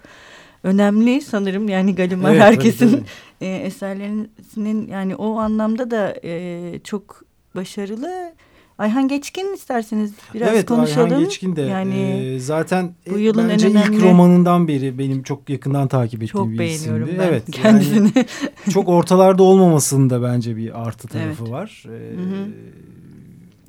önemli 0.63 1.21
sanırım 1.21 1.69
yani 1.69 1.95
Galimar 1.95 2.31
evet, 2.31 2.41
herkesin 2.41 2.87
evet, 2.87 3.03
evet. 3.41 3.61
E, 3.61 3.65
eserlerinin 3.65 4.87
yani 4.87 5.15
o 5.15 5.39
anlamda 5.39 5.91
da 5.91 6.15
e, 6.23 6.79
çok 6.83 7.23
başarılı. 7.55 8.33
Ayhan 8.79 9.07
Geçkin 9.07 9.53
isterseniz 9.53 10.13
biraz 10.33 10.49
evet, 10.49 10.65
konuşalım. 10.65 11.09
Ayhan 11.09 11.23
Geçkin 11.23 11.55
de 11.55 11.61
yani, 11.61 11.95
e, 11.95 12.39
zaten 12.39 12.91
bu 13.09 13.19
e, 13.19 13.21
yılın 13.21 13.49
bence 13.49 13.67
en 13.67 13.75
önemli... 13.75 13.95
ilk 13.95 14.03
romanından 14.03 14.67
beri 14.67 14.97
benim 14.97 15.23
çok 15.23 15.49
yakından 15.49 15.87
takip 15.87 16.23
ettiğim 16.23 16.27
çok 16.27 16.47
bir 16.47 16.59
isimdi. 16.59 16.85
Çok 16.85 16.93
beğeniyorum 16.93 17.19
ben 17.19 17.27
evet, 17.27 17.51
kendisini. 17.51 18.11
Yani 18.15 18.27
çok 18.73 18.89
ortalarda 18.89 19.43
olmamasının 19.43 20.09
da 20.09 20.23
bence 20.23 20.57
bir 20.57 20.87
artı 20.87 21.07
tarafı 21.07 21.43
evet. 21.43 21.51
var. 21.51 21.83
Hı 21.85 22.21
hı. 22.21 22.47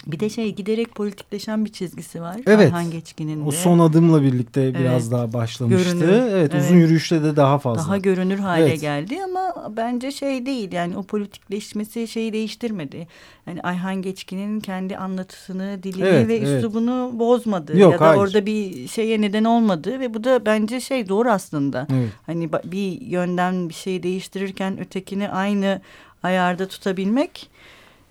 Bir 0.07 0.21
de 0.21 0.29
şey 0.29 0.55
giderek 0.55 0.95
politikleşen 0.95 1.65
bir 1.65 1.73
çizgisi 1.73 2.21
var. 2.21 2.37
Evet. 2.47 2.75
Ayhan 2.75 2.91
Geçkin'in 2.91 3.45
de. 3.45 3.49
O 3.49 3.51
son 3.51 3.79
adımla 3.79 4.23
birlikte 4.23 4.61
evet. 4.61 4.77
biraz 4.81 5.13
daha 5.13 5.33
başlamıştı. 5.33 5.91
Görünür. 5.91 6.09
Evet, 6.09 6.33
evet 6.33 6.55
uzun 6.55 6.77
yürüyüşte 6.77 7.23
de 7.23 7.37
daha 7.37 7.59
fazla. 7.59 7.83
Daha 7.83 7.97
görünür 7.97 8.39
hale 8.39 8.69
evet. 8.69 8.81
geldi 8.81 9.19
ama 9.25 9.73
bence 9.77 10.11
şey 10.11 10.47
değil 10.47 10.73
yani 10.73 10.97
o 10.97 11.03
politikleşmesi 11.03 12.09
şeyi 12.09 12.33
değiştirmedi. 12.33 13.07
Yani 13.47 13.61
Ayhan 13.63 14.03
Geçkin'in 14.03 14.61
kendi 14.61 14.97
anlatısını, 14.97 15.83
dilini 15.83 16.09
evet, 16.09 16.29
ve 16.29 16.37
evet. 16.37 16.49
üslubunu 16.49 17.11
bozmadı. 17.15 17.79
Yok, 17.79 17.93
ya 17.93 17.99
da 18.01 18.09
hayır. 18.09 18.21
orada 18.21 18.47
bir 18.47 18.89
şeye 18.89 19.21
neden 19.21 19.45
olmadı 19.45 20.01
ve 20.01 20.15
bu 20.15 20.25
da 20.25 20.47
bence 20.47 20.81
şey 20.81 21.09
doğru 21.09 21.31
aslında. 21.31 21.87
Evet. 21.93 22.09
Hani 22.27 22.51
bir 22.53 23.01
yönden 23.01 23.69
bir 23.69 23.75
şeyi 23.75 24.03
değiştirirken 24.03 24.81
ötekini 24.81 25.29
aynı 25.29 25.81
ayarda 26.23 26.69
tutabilmek 26.69 27.51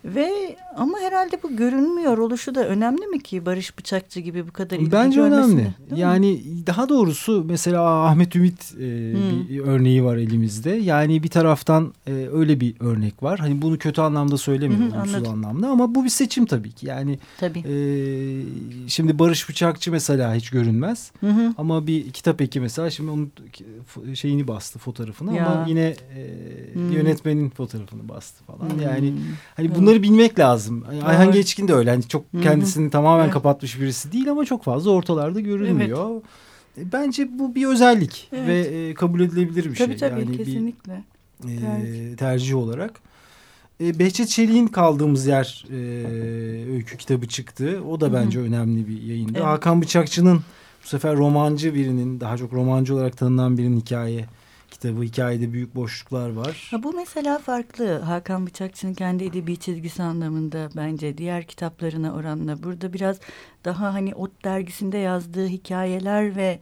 ve 0.05 0.55
ama 0.75 0.99
herhalde 0.99 1.43
bu 1.43 1.55
görünmüyor 1.55 2.17
oluşu 2.17 2.55
da 2.55 2.67
önemli 2.67 3.07
mi 3.07 3.23
ki 3.23 3.45
Barış 3.45 3.77
Bıçakçı 3.77 4.19
gibi 4.19 4.47
bu 4.47 4.51
kadar 4.51 4.77
ilgi 4.77 4.91
Bence 4.91 5.21
önemli. 5.21 5.73
Yani 5.95 6.31
mi? 6.31 6.67
daha 6.67 6.89
doğrusu 6.89 7.43
mesela 7.47 8.05
Ahmet 8.05 8.35
Ümit 8.35 8.73
e, 8.73 9.13
hmm. 9.13 9.49
bir 9.49 9.59
örneği 9.59 10.03
var 10.03 10.17
elimizde. 10.17 10.69
Yani 10.69 11.23
bir 11.23 11.29
taraftan 11.29 11.93
e, 12.07 12.11
öyle 12.11 12.59
bir 12.59 12.75
örnek 12.79 13.23
var. 13.23 13.39
Hani 13.39 13.61
bunu 13.61 13.77
kötü 13.77 14.01
anlamda 14.01 14.37
söylemiyorum, 14.37 14.97
olumsuz 14.97 15.27
anlamda 15.27 15.67
ama 15.67 15.95
bu 15.95 16.03
bir 16.03 16.09
seçim 16.09 16.45
tabii 16.45 16.71
ki. 16.71 16.87
Yani 16.87 17.19
tabii. 17.39 17.59
E, 17.59 17.73
şimdi 18.87 19.19
Barış 19.19 19.49
Bıçakçı 19.49 19.91
mesela 19.91 20.35
hiç 20.35 20.49
görünmez. 20.49 21.11
Hmm. 21.19 21.53
Ama 21.57 21.87
bir 21.87 22.11
kitap 22.11 22.41
eki 22.41 22.59
mesela 22.59 22.89
şimdi 22.89 23.11
onun 23.11 23.31
şeyini 24.13 24.47
bastı 24.47 24.79
fotoğrafını 24.79 25.35
ya. 25.35 25.47
ama 25.47 25.65
yine 25.67 25.81
e, 25.81 25.95
hmm. 26.73 26.91
yönetmenin 26.91 27.49
fotoğrafını 27.49 28.09
bastı 28.09 28.43
falan. 28.43 28.69
Hmm. 28.69 28.81
Yani 28.81 29.13
hani 29.55 29.75
bunu 29.75 29.88
bunları 29.89 30.03
bilmek 30.03 30.39
lazım. 30.39 30.85
Yani 30.91 31.03
Ayhan 31.03 31.31
Geçkin 31.31 31.67
de 31.67 31.73
öyle. 31.73 31.89
Yani 31.89 32.03
çok 32.07 32.25
kendisini 32.43 32.83
Hı-hı. 32.83 32.91
tamamen 32.91 33.23
evet. 33.23 33.33
kapatmış 33.33 33.79
birisi 33.79 34.11
değil 34.11 34.31
ama 34.31 34.45
çok 34.45 34.63
fazla 34.63 34.91
ortalarda 34.91 35.39
görünmüyor. 35.39 36.11
Evet. 36.11 36.87
E, 36.87 36.91
bence 36.91 37.39
bu 37.39 37.55
bir 37.55 37.67
özellik 37.67 38.29
evet. 38.33 38.47
ve 38.47 38.59
e, 38.59 38.93
kabul 38.93 39.21
edilebilir 39.21 39.65
bir 39.65 39.75
tabii, 39.75 39.99
şey. 39.99 40.09
Tabii 40.09 40.19
yani 40.19 40.37
kesinlikle. 40.37 41.03
Bir, 41.43 41.53
e, 41.53 41.59
tercih. 41.59 42.17
tercih 42.17 42.55
olarak. 42.55 43.01
E, 43.81 43.99
Behçet 43.99 44.29
Çelik'in 44.29 44.67
kaldığımız 44.67 45.25
yer 45.25 45.65
e, 45.71 45.75
öykü 46.73 46.97
kitabı 46.97 47.27
çıktı. 47.27 47.79
O 47.89 48.01
da 48.01 48.13
bence 48.13 48.39
önemli 48.39 48.87
bir 48.87 49.01
yayındı. 49.01 49.33
Evet. 49.35 49.45
Hakan 49.45 49.81
Bıçakçı'nın 49.81 50.41
bu 50.83 50.87
sefer 50.87 51.17
romancı 51.17 51.73
birinin 51.73 52.19
daha 52.19 52.37
çok 52.37 52.53
romancı 52.53 52.95
olarak 52.95 53.17
tanınan 53.17 53.57
birinin 53.57 53.79
hikaye 53.79 54.25
kitabı. 54.79 55.03
Hikayede 55.03 55.53
büyük 55.53 55.75
boşluklar 55.75 56.29
var. 56.29 56.67
Ha, 56.71 56.83
bu 56.83 56.93
mesela 56.93 57.39
farklı. 57.39 57.99
Hakan 57.99 58.47
Bıçakçı'nın 58.47 58.93
kendi 58.93 59.23
edebi 59.23 59.57
çizgisi 59.57 60.03
anlamında 60.03 60.69
bence 60.75 61.17
diğer 61.17 61.43
kitaplarına 61.43 62.13
oranla. 62.13 62.63
Burada 62.63 62.93
biraz 62.93 63.19
daha 63.65 63.93
hani 63.93 64.15
Ot 64.15 64.45
dergisinde 64.45 64.97
yazdığı 64.97 65.47
hikayeler 65.47 66.35
ve 66.35 66.59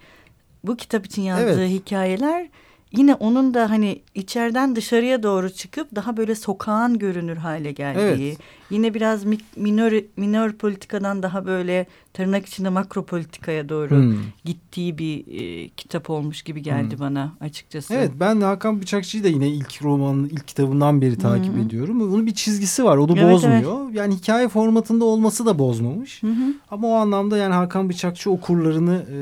bu 0.63 0.77
kitap 0.77 1.05
için 1.05 1.21
yazdığı 1.21 1.65
evet. 1.65 1.81
hikayeler 1.81 2.49
yine 2.91 3.15
onun 3.15 3.53
da 3.53 3.69
hani 3.69 4.01
içeriden 4.15 4.75
dışarıya 4.75 5.23
doğru 5.23 5.49
çıkıp 5.49 5.95
daha 5.95 6.17
böyle 6.17 6.35
sokağın 6.35 6.99
görünür 6.99 7.37
hale 7.37 7.71
geldiği. 7.71 8.27
Evet. 8.29 8.37
Yine 8.69 8.93
biraz 8.93 9.23
minör 9.55 10.03
minör 10.17 10.53
politikadan 10.53 11.23
daha 11.23 11.45
böyle 11.45 11.85
tırnak 12.13 12.45
içinde 12.45 12.69
makro 12.69 13.05
politikaya 13.05 13.69
doğru 13.69 13.95
hmm. 13.95 14.17
gittiği 14.45 14.97
bir 14.97 15.25
e, 15.27 15.69
kitap 15.69 16.09
olmuş 16.09 16.41
gibi 16.41 16.61
geldi 16.61 16.91
hmm. 16.91 16.99
bana 16.99 17.33
açıkçası. 17.41 17.93
Evet 17.93 18.11
ben 18.19 18.41
Hakan 18.41 18.81
Bıçakçı'yı 18.81 19.23
da 19.23 19.27
yine 19.27 19.49
ilk 19.49 19.83
romanın 19.83 20.29
ilk 20.29 20.47
kitabından 20.47 21.01
beri 21.01 21.17
takip 21.17 21.53
hmm. 21.53 21.61
ediyorum. 21.61 22.01
Onun 22.01 22.25
bir 22.25 22.33
çizgisi 22.33 22.83
var 22.83 22.97
onu 22.97 23.19
evet, 23.19 23.33
bozmuyor. 23.33 23.85
Evet. 23.85 23.95
Yani 23.95 24.15
hikaye 24.15 24.47
formatında 24.47 25.05
olması 25.05 25.45
da 25.45 25.59
bozmamış. 25.59 26.23
Hmm. 26.23 26.53
Ama 26.71 26.87
o 26.87 26.93
anlamda 26.93 27.37
yani 27.37 27.53
Hakan 27.53 27.89
Bıçakçı 27.89 28.31
okurlarını 28.31 29.05
e, 29.11 29.17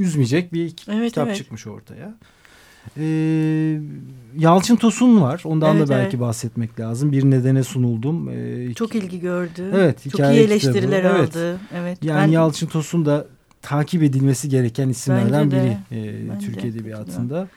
üzmeyecek 0.00 0.52
bir 0.52 0.74
evet, 0.88 1.08
kitap 1.08 1.26
evet. 1.26 1.36
çıkmış 1.36 1.66
ortaya. 1.66 2.14
Ee, 2.98 3.80
Yalçın 4.38 4.76
Tosun 4.76 5.20
var. 5.20 5.42
Ondan 5.44 5.76
evet, 5.76 5.88
da 5.88 5.92
belki 5.92 6.16
evet. 6.16 6.20
bahsetmek 6.20 6.80
lazım. 6.80 7.12
Bir 7.12 7.24
nedene 7.24 7.62
sunuldum. 7.62 8.28
Ee, 8.28 8.74
Çok 8.74 8.94
ilgi 8.94 9.20
gördü. 9.20 9.70
Evet. 9.74 10.10
Çok 10.10 10.20
iyi 10.20 10.40
eleştiriler 10.40 11.02
kitabı. 11.02 11.22
aldı. 11.22 11.50
Evet. 11.50 11.60
evet. 11.74 12.04
Yani 12.04 12.26
ben... 12.26 12.32
Yalçın 12.32 12.66
Tosun 12.66 13.06
da 13.06 13.26
takip 13.62 14.02
edilmesi 14.02 14.48
gereken 14.48 14.88
isimlerden 14.88 15.50
biri 15.50 15.76
e, 15.92 16.38
Türk 16.38 16.64
Edebiyatı'nda. 16.64 17.48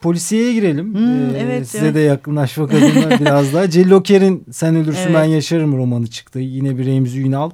Polisiyeye 0.00 0.52
girelim. 0.52 0.94
Hmm, 0.94 1.34
ee, 1.34 1.38
evet, 1.38 1.68
size 1.68 1.84
evet. 1.84 1.94
de 1.94 2.00
yakınlaşmak 2.00 2.74
adına 2.74 3.10
biraz 3.20 3.54
daha. 3.54 3.70
Celil 3.70 3.90
Oker'in 3.90 4.44
Sen 4.50 4.76
Ölürsün 4.76 5.02
evet. 5.02 5.14
Ben 5.14 5.24
Yaşarım 5.24 5.76
romanı 5.76 6.06
çıktı. 6.06 6.38
Yine 6.38 6.78
bir 6.78 6.86
Remzi 6.86 7.20
Ünal 7.20 7.50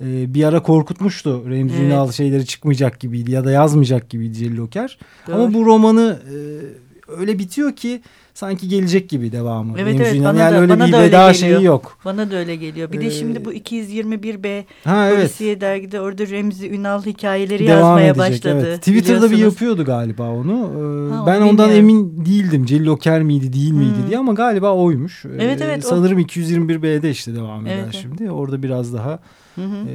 e, 0.00 0.34
bir 0.34 0.44
ara 0.44 0.62
korkutmuştu. 0.62 1.44
Remzi 1.50 1.74
evet. 1.74 1.86
Ünal 1.86 2.12
şeyleri 2.12 2.46
çıkmayacak 2.46 3.00
gibiydi 3.00 3.30
ya 3.30 3.44
da 3.44 3.50
yazmayacak 3.50 4.10
gibiydi 4.10 4.34
Celil 4.34 4.58
Oker. 4.58 4.98
Ama 5.32 5.54
bu 5.54 5.66
romanı 5.66 6.18
e, 6.26 6.36
öyle 7.18 7.38
bitiyor 7.38 7.72
ki 7.72 8.00
sanki 8.34 8.68
gelecek 8.68 9.08
gibi 9.08 9.32
devamı. 9.32 9.74
Evet 9.78 9.98
Remzi 9.98 10.10
evet 10.10 10.24
bana 10.24 10.40
yani 10.40 10.54
da, 10.54 10.60
öyle 10.60 10.72
bana 10.72 10.86
bir 10.86 10.92
da 10.92 11.02
veda 11.02 11.34
şeyi 11.34 11.64
yok. 11.64 11.98
Bana 12.04 12.30
da 12.30 12.36
öyle 12.36 12.56
geliyor. 12.56 12.92
Bir 12.92 12.98
ee, 12.98 13.00
de 13.00 13.10
şimdi 13.10 13.44
bu 13.44 13.52
221B 13.52 14.64
ha, 14.84 15.10
polisiye 15.14 15.50
evet. 15.50 15.60
dergide 15.60 16.00
orada 16.00 16.26
Remzi 16.26 16.70
Ünal 16.70 17.02
hikayeleri 17.02 17.66
Devam 17.66 17.78
yazmaya 17.78 18.06
edecek, 18.06 18.18
başladı. 18.18 18.66
Evet. 18.66 18.78
Twitter'da 18.78 19.30
bir 19.30 19.38
yapıyordu 19.38 19.84
galiba 19.84 20.30
onu. 20.30 20.52
Ee, 20.52 21.14
ha, 21.14 21.26
ben 21.26 21.40
ondan 21.40 21.70
bilmiyorum. 21.70 21.90
emin 21.90 22.24
değildim. 22.24 22.64
Celil 22.64 22.86
Oker 22.86 23.22
miydi 23.22 23.52
değil 23.52 23.72
miydi 23.72 23.96
hmm. 24.02 24.08
diye 24.08 24.18
ama 24.18 24.32
galiba 24.32 24.74
oymuş. 24.74 25.24
Evet 25.38 25.60
evet. 25.62 25.84
Sanırım 25.84 26.18
o... 26.18 26.20
221B'de 26.20 27.10
işte 27.10 27.34
devam 27.34 27.66
eder 27.66 27.80
evet. 27.84 27.98
şimdi. 28.02 28.30
Orada 28.30 28.62
biraz 28.62 28.94
daha 28.94 29.18
Hı 29.54 29.64
hı. 29.64 29.88
E, 29.88 29.94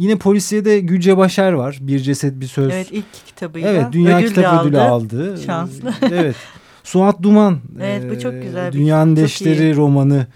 yine 0.00 0.16
polisiyede 0.16 0.80
Gülce 0.80 1.16
Başer 1.16 1.52
var. 1.52 1.78
Bir 1.80 1.98
Ceset 1.98 2.40
Bir 2.40 2.46
Söz. 2.46 2.72
Evet 2.72 2.88
ilk 2.90 3.26
kitabıyla. 3.26 3.68
Evet 3.68 3.84
Dünya 3.92 4.18
ödül 4.18 4.28
Kitap 4.28 4.64
Ödülü 4.64 4.80
aldı. 4.80 5.38
Şanslı. 5.46 5.94
evet. 6.12 6.36
Suat 6.84 7.22
Duman. 7.22 7.58
Evet 7.80 8.10
bu 8.10 8.20
çok 8.20 8.42
güzel. 8.42 8.68
Bir 8.68 8.78
Dünyanın 8.78 9.16
Deşleri 9.16 9.76
romanı. 9.76 10.26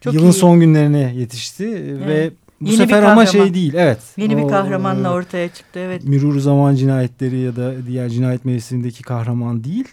Çok 0.00 0.14
yılın 0.14 0.30
iyi. 0.30 0.32
son 0.32 0.60
günlerine 0.60 1.14
yetişti 1.16 1.64
evet. 1.64 2.08
ve 2.08 2.30
bu 2.60 2.66
Yeni 2.66 2.76
sefer 2.76 3.02
ama 3.02 3.26
şey 3.26 3.54
değil. 3.54 3.74
Evet. 3.74 3.98
Yeni 4.16 4.36
o, 4.36 4.38
bir 4.38 4.48
kahramanla 4.48 5.12
ortaya 5.12 5.48
çıktı. 5.48 5.78
Evet. 5.78 6.04
Mürür 6.04 6.40
Zaman 6.40 6.74
Cinayetleri 6.74 7.38
ya 7.38 7.56
da 7.56 7.72
diğer 7.86 8.08
cinayet 8.08 8.44
mevsimindeki 8.44 9.02
kahraman 9.02 9.64
değil. 9.64 9.88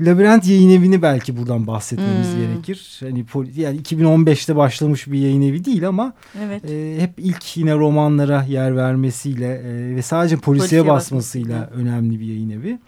Labirent 0.00 0.46
yayın 0.46 0.70
evini 0.70 1.02
belki 1.02 1.36
buradan 1.36 1.66
bahsetmemiz 1.66 2.28
hmm. 2.32 2.40
gerekir. 2.40 3.00
Hani 3.00 3.24
yani 3.56 3.80
2015'te 3.80 4.56
başlamış 4.56 5.06
bir 5.06 5.18
yayın 5.18 5.42
evi 5.42 5.64
değil 5.64 5.88
ama 5.88 6.12
evet. 6.44 6.70
e, 6.70 7.02
hep 7.02 7.10
ilk 7.18 7.56
yine 7.56 7.74
romanlara 7.74 8.44
yer 8.48 8.76
vermesiyle 8.76 9.54
e, 9.54 9.96
ve 9.96 10.02
sadece 10.02 10.36
polisiye, 10.36 10.68
polisiye 10.80 10.86
basmasıyla 10.86 11.60
basması. 11.60 11.80
önemli 11.80 12.20
bir 12.20 12.26
yayın 12.26 12.50
evi. 12.50 12.78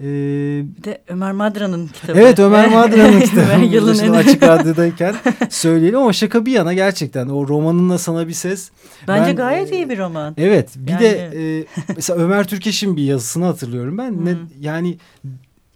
Ee, 0.00 0.04
bir 0.78 0.84
de 0.84 1.02
Ömer 1.08 1.32
Madra'nın 1.32 1.86
kitabı. 1.86 2.20
Evet 2.20 2.38
Ömer 2.38 2.68
Madra'nın 2.68 3.20
kitabı. 3.30 3.64
Yılın 3.64 3.98
en... 3.98 4.12
açık 4.12 4.42
radyodayken 4.42 5.14
söyleyelim 5.50 5.98
ama 5.98 6.12
şaka 6.12 6.46
bir 6.46 6.52
yana 6.52 6.72
gerçekten 6.72 7.28
o 7.28 7.48
romanınla 7.48 7.98
sana 7.98 8.28
bir 8.28 8.32
ses. 8.32 8.70
Bence 9.08 9.28
ben, 9.28 9.36
gayet 9.36 9.72
e, 9.72 9.76
iyi 9.76 9.90
bir 9.90 9.98
roman. 9.98 10.34
Evet 10.38 10.68
bir 10.76 10.90
yani... 10.90 11.02
de 11.02 11.30
e, 11.58 11.64
mesela 11.96 12.18
Ömer 12.18 12.46
Türkeş'in 12.46 12.96
bir 12.96 13.02
yazısını 13.02 13.44
hatırlıyorum 13.44 13.98
ben. 13.98 14.10
Hmm. 14.10 14.24
Ne, 14.24 14.34
yani 14.60 14.98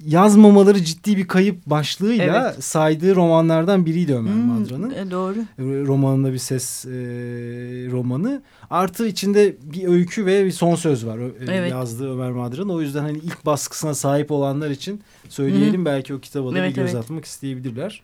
yazmamaları 0.05 0.85
ciddi 0.85 1.17
bir 1.17 1.29
kayıp 1.29 1.67
başlığıyla 1.67 2.51
evet. 2.53 2.65
saydığı 2.65 3.17
romanlardan 3.17 3.87
biriydi 3.87 4.15
Ömer 4.15 4.33
hmm, 4.33 4.43
Madra'nın. 4.43 4.91
E, 4.91 5.11
doğru. 5.11 5.37
Romanında 5.59 6.33
bir 6.33 6.39
ses 6.39 6.85
e, 6.85 6.91
romanı. 7.91 8.43
Artı 8.71 9.07
içinde 9.07 9.57
bir 9.63 9.89
öykü 9.89 10.27
ve 10.27 10.45
bir 10.45 10.51
son 10.51 10.75
söz 10.75 11.07
var 11.07 11.19
e, 11.19 11.53
evet. 11.53 11.71
yazdığı 11.71 12.13
Ömer 12.13 12.31
Madra'nın. 12.31 12.69
O 12.69 12.81
yüzden 12.81 13.03
hani 13.03 13.19
ilk 13.19 13.47
baskısına 13.47 13.95
sahip 13.95 14.31
olanlar 14.31 14.71
için 14.71 15.01
söyleyelim. 15.29 15.79
Hmm. 15.79 15.85
Belki 15.85 16.15
o 16.15 16.21
kitaba 16.21 16.53
da 16.53 16.59
evet, 16.59 16.71
bir 16.71 16.83
göz 16.83 16.95
evet. 16.95 17.05
atmak 17.05 17.25
isteyebilirler. 17.25 18.03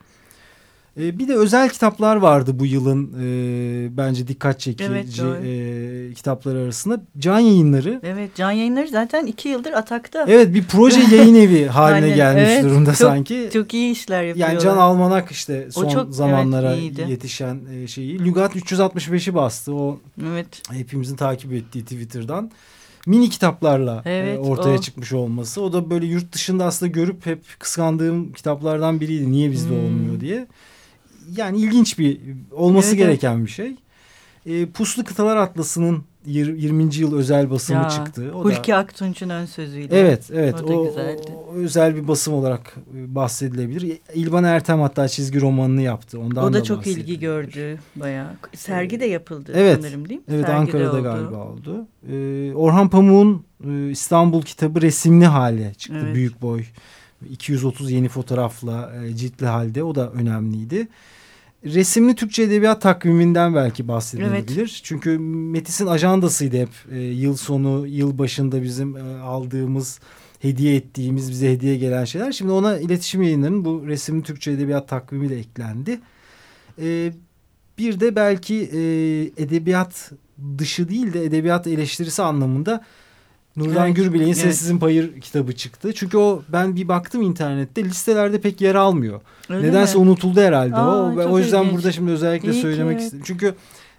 E, 1.01 1.19
bir 1.19 1.29
de 1.29 1.35
özel 1.35 1.69
kitaplar 1.69 2.17
vardı 2.17 2.59
bu 2.59 2.67
yılın 2.67 3.13
e, 3.21 3.97
bence 3.97 4.29
dikkat 4.29 4.61
çekici 4.61 4.91
evet, 4.93 5.07
e, 5.45 6.15
kitaplar 6.15 6.57
arasında. 6.57 7.01
Can 7.19 7.39
Yayınları. 7.39 8.01
Evet 8.03 8.31
Can 8.35 8.51
Yayınları 8.51 8.89
zaten 8.89 9.27
iki 9.27 9.49
yıldır 9.49 9.73
atakta. 9.73 10.25
Evet 10.29 10.55
bir 10.55 10.65
proje 10.65 11.17
yayın 11.17 11.35
evi 11.35 11.67
haline 11.67 12.05
Aynen, 12.05 12.17
gelmiş 12.17 12.43
evet, 12.47 12.65
durumda 12.65 12.91
çok, 12.91 12.97
sanki. 12.97 13.51
Çok 13.53 13.75
iyi 13.75 13.93
işler 13.93 14.23
yapıyorlar. 14.23 14.55
Yani 14.55 14.65
Can 14.65 14.77
Almanak 14.77 15.31
işte 15.31 15.69
son 15.71 15.89
çok, 15.89 16.15
zamanlara 16.15 16.75
evet, 16.75 17.09
yetişen 17.09 17.61
e, 17.75 17.87
şeyi. 17.87 18.25
Lügat 18.25 18.57
365'i 18.57 19.35
bastı 19.35 19.75
o 19.75 20.01
evet. 20.33 20.63
hepimizin 20.71 21.17
takip 21.17 21.53
ettiği 21.53 21.83
Twitter'dan 21.83 22.51
mini 23.07 23.31
kitaplarla 23.31 24.03
e, 24.05 24.13
evet, 24.13 24.39
ortaya 24.43 24.79
o. 24.79 24.81
çıkmış 24.81 25.13
olması. 25.13 25.63
O 25.63 25.73
da 25.73 25.91
böyle 25.91 26.07
yurt 26.07 26.33
dışında 26.33 26.65
aslında 26.65 26.93
görüp 26.93 27.27
hep 27.27 27.41
kıskandığım 27.59 28.33
kitaplardan 28.33 29.01
biriydi. 29.01 29.33
Niye 29.33 29.51
bizde 29.51 29.71
hmm. 29.71 29.85
olmuyor 29.85 30.21
diye 30.21 30.47
yani 31.37 31.59
ilginç 31.59 31.99
bir 31.99 32.21
olması 32.53 32.89
evet, 32.89 32.99
gereken 32.99 33.45
bir 33.45 33.51
şey. 33.51 33.77
E, 34.47 34.67
Puslu 34.67 35.05
Kıtalar 35.05 35.37
Atlası'nın 35.37 36.05
20. 36.27 36.95
yıl 36.95 37.17
özel 37.17 37.51
basımı 37.51 37.83
ya, 37.83 37.89
çıktı. 37.89 38.31
O 38.35 38.45
Hulki 38.45 38.73
da, 38.73 38.77
Aktunç'un 38.77 39.31
ön 39.31 39.47
sözüydü. 39.47 39.95
Evet, 39.95 40.31
evet. 40.33 40.63
O, 40.63 40.73
o, 40.73 40.95
o 41.49 41.55
özel 41.55 41.97
bir 41.97 42.09
basım 42.09 42.35
olarak 42.35 42.77
e, 42.97 43.15
bahsedilebilir. 43.15 43.99
İlban 44.15 44.45
Ertem 44.45 44.81
hatta 44.81 45.09
çizgi 45.09 45.41
romanını 45.41 45.83
yaptı. 45.83 46.21
Ondan 46.21 46.45
o 46.45 46.53
da, 46.53 46.59
da 46.59 46.65
çok 46.65 46.87
ilgi 46.87 47.19
gördü 47.19 47.79
bayağı. 47.97 48.31
Sergi 48.55 49.01
de 49.01 49.07
yapıldı 49.07 49.53
evet, 49.55 49.79
sanırım 49.83 50.09
değil 50.09 50.21
mi? 50.21 50.27
Evet, 50.29 50.47
Sergi 50.47 50.59
Ankara'da 50.59 50.93
oldu. 50.93 51.03
galiba 51.03 51.45
oldu. 51.45 51.87
Ee, 52.09 52.53
Orhan 52.55 52.89
Pamuk'un 52.89 53.45
e, 53.69 53.91
İstanbul 53.91 54.43
kitabı 54.43 54.83
resimli 54.83 55.27
hale 55.27 55.75
çıktı. 55.75 56.01
Evet. 56.05 56.15
Büyük 56.15 56.43
boy. 56.43 56.65
230 57.31 57.91
yeni 57.91 58.09
fotoğrafla 58.09 58.93
e, 59.05 59.17
ciltli 59.17 59.47
halde. 59.47 59.83
O 59.83 59.95
da 59.95 60.11
önemliydi 60.11 60.89
resimli 61.65 62.15
Türkçe 62.15 62.43
edebiyat 62.43 62.83
takviminden 62.83 63.55
belki 63.55 63.89
bahsedilebilir. 63.89 64.59
Evet. 64.59 64.81
Çünkü 64.83 65.19
Metis'in 65.19 65.87
ajandasıydı 65.87 66.57
hep 66.57 66.71
e, 66.93 66.99
yıl 66.99 67.37
sonu, 67.37 67.87
yıl 67.87 68.19
başında 68.19 68.63
bizim 68.63 68.97
e, 68.97 69.01
aldığımız, 69.21 70.01
hediye 70.41 70.77
ettiğimiz, 70.77 71.31
bize 71.31 71.53
hediye 71.53 71.77
gelen 71.77 72.05
şeyler. 72.05 72.33
Şimdi 72.33 72.53
ona 72.53 72.79
iletişim 72.79 73.23
yayınlarının 73.23 73.65
bu 73.65 73.87
resimli 73.87 74.23
Türkçe 74.23 74.51
edebiyat 74.51 74.89
takvimi 74.89 75.31
de 75.31 75.39
eklendi. 75.39 76.01
E, 76.83 77.13
bir 77.79 78.01
de 78.01 78.17
belki 78.17 78.55
e, 78.55 78.83
edebiyat 79.43 80.13
dışı 80.59 80.89
değil 80.89 81.13
de 81.13 81.25
edebiyat 81.25 81.67
eleştirisi 81.67 82.23
anlamında 82.23 82.85
Nurdan 83.57 83.87
evet, 83.87 83.97
Gürbilek'in 83.97 84.33
evet. 84.33 84.43
Sessizin 84.43 84.79
Payır 84.79 85.21
kitabı 85.21 85.53
çıktı. 85.53 85.93
Çünkü 85.95 86.17
o 86.17 86.43
ben 86.49 86.77
bir 86.77 86.89
baktım 86.89 87.23
internette 87.23 87.85
listelerde 87.85 88.41
pek 88.41 88.61
yer 88.61 88.75
almıyor. 88.75 89.21
Öyle 89.49 89.69
Nedense 89.69 89.99
mi? 89.99 90.05
unutuldu 90.05 90.41
herhalde 90.41 90.77
Aa, 90.77 91.03
o. 91.03 91.33
O 91.33 91.39
yüzden 91.39 91.63
ilginç. 91.63 91.75
burada 91.75 91.93
şimdi 91.93 92.11
özellikle 92.11 92.53
İyi 92.53 92.63
söylemek 92.63 92.99
ki. 92.99 93.05
istedim. 93.05 93.25
Çünkü 93.27 93.55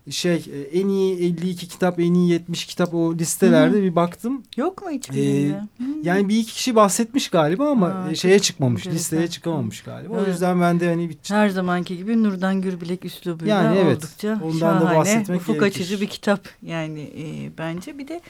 şey 0.10 0.46
e, 0.54 0.80
en 0.80 0.88
iyi 0.88 1.18
52 1.26 1.68
kitap 1.68 2.00
en 2.00 2.14
iyi 2.14 2.32
70 2.32 2.66
kitap 2.66 2.94
o 2.94 3.16
listelerde 3.16 3.76
Hı 3.76 3.80
-hı. 3.80 3.84
bir 3.84 3.96
baktım. 3.96 4.44
Yok 4.58 4.82
mu 4.82 4.90
hiçbirinde? 4.90 5.62
Ee, 5.80 5.84
yani 6.04 6.30
bir 6.30 6.38
iki 6.38 6.54
kişi 6.54 6.76
bahsetmiş 6.76 7.30
galiba 7.30 7.70
ama 7.70 7.88
Aa, 7.88 8.16
şeye 8.16 8.40
çıkmamış 8.40 8.88
listeye 8.88 9.28
çıkamamış 9.28 9.82
galiba. 9.82 10.14
Evet. 10.18 10.28
O 10.28 10.32
yüzden 10.32 10.62
ben 10.62 10.80
de 10.80 10.90
hani 10.90 11.10
bir... 11.10 11.18
her 11.28 11.50
zamanki 11.50 11.98
gibi 11.98 12.24
Nurdan 12.24 12.62
Gürbilek 12.62 13.06
üslubuyla 13.06 13.64
yani 13.64 13.78
evet, 13.78 13.98
oldukça 13.98 14.40
ondan 14.44 14.58
şahane, 14.58 14.82
da 14.82 14.96
bahsetmek 14.96 15.42
ufuk 15.42 15.56
gerekir. 15.56 15.82
açıcı 15.82 16.02
bir 16.02 16.08
kitap 16.08 16.50
yani 16.62 17.02
e, 17.02 17.58
bence 17.58 17.98
bir 17.98 18.08
de 18.08 18.22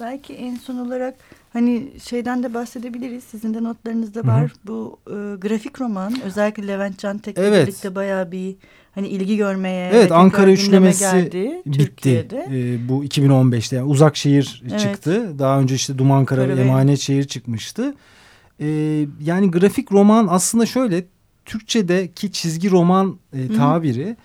belki 0.00 0.34
en 0.34 0.56
son 0.56 0.76
olarak 0.76 1.14
hani 1.52 1.90
şeyden 2.04 2.42
de 2.42 2.54
bahsedebiliriz. 2.54 3.24
Sizin 3.24 3.54
de 3.54 3.62
notlarınızda 3.64 4.26
var. 4.26 4.42
Hı 4.42 4.46
-hı. 4.46 4.50
Bu 4.66 4.98
e, 5.06 5.36
grafik 5.36 5.80
roman 5.80 6.20
özellikle 6.24 6.68
Levent 6.68 6.98
Cantek'le 6.98 7.38
evet. 7.38 7.66
birlikte 7.66 7.94
bayağı 7.94 8.32
bir 8.32 8.56
hani 8.94 9.08
ilgi 9.08 9.36
görmeye 9.36 9.90
Evet 9.94 10.12
Ankara 10.12 10.50
üçlemesi 10.50 11.00
geldi, 11.00 11.62
bitti. 11.66 11.78
Türkiye'de. 11.78 12.48
E, 12.52 12.88
bu 12.88 13.04
2015'te 13.04 13.76
yani 13.76 13.88
uzak 13.88 14.16
şehir 14.16 14.62
evet. 14.70 14.80
çıktı. 14.80 15.38
Daha 15.38 15.60
önce 15.60 15.74
işte 15.74 15.98
Dumankara 15.98 16.48
ve 16.48 16.60
Emanet 16.60 16.98
şehir 16.98 17.24
çıkmıştı. 17.24 17.94
E, 18.60 18.66
yani 19.20 19.50
grafik 19.50 19.92
roman 19.92 20.26
aslında 20.30 20.66
şöyle 20.66 21.04
Türkçedeki 21.44 22.32
çizgi 22.32 22.70
roman 22.70 23.18
e, 23.32 23.56
tabiri 23.56 24.06
Hı 24.06 24.10
-hı 24.10 24.16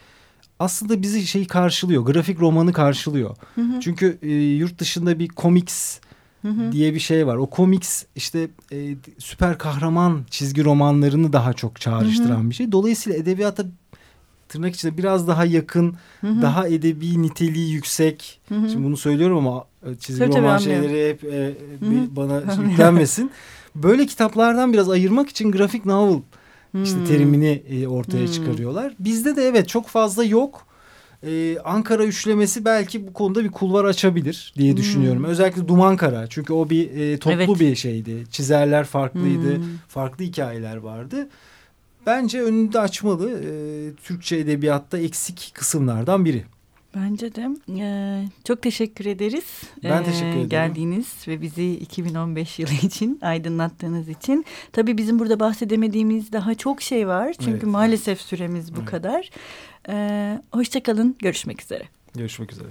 aslında 0.60 1.02
bizi 1.02 1.28
şey 1.28 1.48
karşılıyor. 1.48 2.04
Grafik 2.04 2.40
romanı 2.40 2.74
karşılıyor. 2.74 3.36
Hı 3.56 3.62
hı. 3.62 3.80
Çünkü 3.80 4.18
e, 4.22 4.32
yurt 4.34 4.80
dışında 4.80 5.20
bir 5.20 5.28
komiks 5.28 6.00
hı 6.42 6.48
hı. 6.48 6.72
diye 6.72 6.94
bir 6.94 7.00
şey 7.00 7.28
var. 7.28 7.36
O 7.36 7.46
komiks 7.46 8.04
işte 8.16 8.48
e, 8.72 8.96
süper 9.18 9.58
kahraman 9.58 10.26
çizgi 10.30 10.64
romanlarını 10.64 11.34
daha 11.34 11.54
çok 11.54 11.82
çağrıştıran 11.82 12.40
hı 12.40 12.44
hı. 12.44 12.50
bir 12.50 12.56
şey. 12.56 12.72
Dolayısıyla 12.72 13.20
edebiyata 13.20 13.66
tırnak 14.50 14.76
içinde 14.76 14.98
biraz 14.98 15.28
daha 15.28 15.46
yakın, 15.46 15.96
hı 16.22 16.28
hı. 16.28 16.42
daha 16.42 16.68
edebi 16.68 17.22
niteliği 17.22 17.72
yüksek. 17.72 18.40
Hı 18.50 18.56
hı. 18.56 18.70
Şimdi 18.70 18.86
bunu 18.86 18.98
söylüyorum 18.98 19.38
ama 19.38 19.66
e, 19.86 19.96
çizgi 19.96 20.26
tabii, 20.26 20.38
roman 20.38 20.58
tabii, 20.58 20.64
şeyleri 20.64 21.10
hep 21.10 21.24
e, 21.24 21.56
hı 21.80 21.86
hı. 21.86 22.16
bana 22.16 22.42
yüklenmesin. 22.70 23.32
Böyle 23.76 24.06
kitaplardan 24.06 24.74
biraz 24.74 24.90
ayırmak 24.90 25.30
için 25.30 25.52
grafik 25.52 25.86
novel 25.86 26.22
işte 26.84 26.98
hmm. 26.98 27.06
terimini 27.06 27.64
e, 27.70 27.88
ortaya 27.88 28.26
hmm. 28.26 28.32
çıkarıyorlar. 28.32 28.94
Bizde 29.00 29.36
de 29.36 29.44
evet 29.44 29.70
çok 29.70 29.88
fazla 29.88 30.24
yok. 30.24 30.68
Ee, 31.24 31.58
Ankara 31.60 32.06
üçlemesi 32.06 32.66
belki 32.66 33.08
bu 33.08 33.14
konuda 33.14 33.44
bir 33.44 33.52
kulvar 33.52 33.86
açabilir 33.86 34.54
diye 34.58 34.72
hmm. 34.72 34.78
düşünüyorum. 34.78 35.24
Özellikle 35.24 35.68
Dumankara 35.68 36.28
çünkü 36.28 36.54
o 36.54 36.70
bir 36.70 36.92
e, 36.92 37.18
toplu 37.18 37.36
evet. 37.36 37.60
bir 37.60 37.76
şeydi. 37.76 38.24
Çizerler 38.32 38.86
farklıydı, 38.86 39.58
hmm. 39.58 39.64
farklı 39.88 40.26
hikayeler 40.26 40.78
vardı. 40.78 41.28
Bence 42.06 42.42
önünde 42.42 42.80
açmalı 42.80 43.32
e, 43.32 43.50
Türkçe 44.04 44.36
edebiyatta 44.36 44.98
eksik 44.98 45.52
kısımlardan 45.54 46.26
biri. 46.26 46.44
Bence 46.96 47.36
de. 47.36 47.50
Ee, 47.80 48.26
çok 48.44 48.62
teşekkür 48.62 49.06
ederiz. 49.06 49.62
Ben 49.84 50.02
ee, 50.02 50.06
teşekkür 50.06 50.28
ederim. 50.28 50.50
Geldiğiniz 50.50 51.28
ve 51.28 51.42
bizi 51.42 51.74
2015 51.74 52.60
yılı 52.60 52.72
için 52.84 53.20
aydınlattığınız 53.22 54.10
için. 54.10 54.46
Tabii 54.72 54.98
bizim 54.98 55.20
burada 55.20 55.40
bahsedemediğimiz 55.40 56.32
daha 56.32 56.56
çok 56.56 56.82
şey 56.82 57.08
var. 57.08 57.34
Çünkü 57.34 57.52
evet. 57.52 57.64
maalesef 57.64 58.22
süremiz 58.22 58.76
bu 58.76 58.80
evet. 58.80 58.90
kadar. 58.90 59.30
Ee, 59.90 60.42
Hoşçakalın. 60.52 61.16
Görüşmek 61.20 61.62
üzere. 61.62 61.84
Görüşmek 62.16 62.52
üzere. 62.52 62.68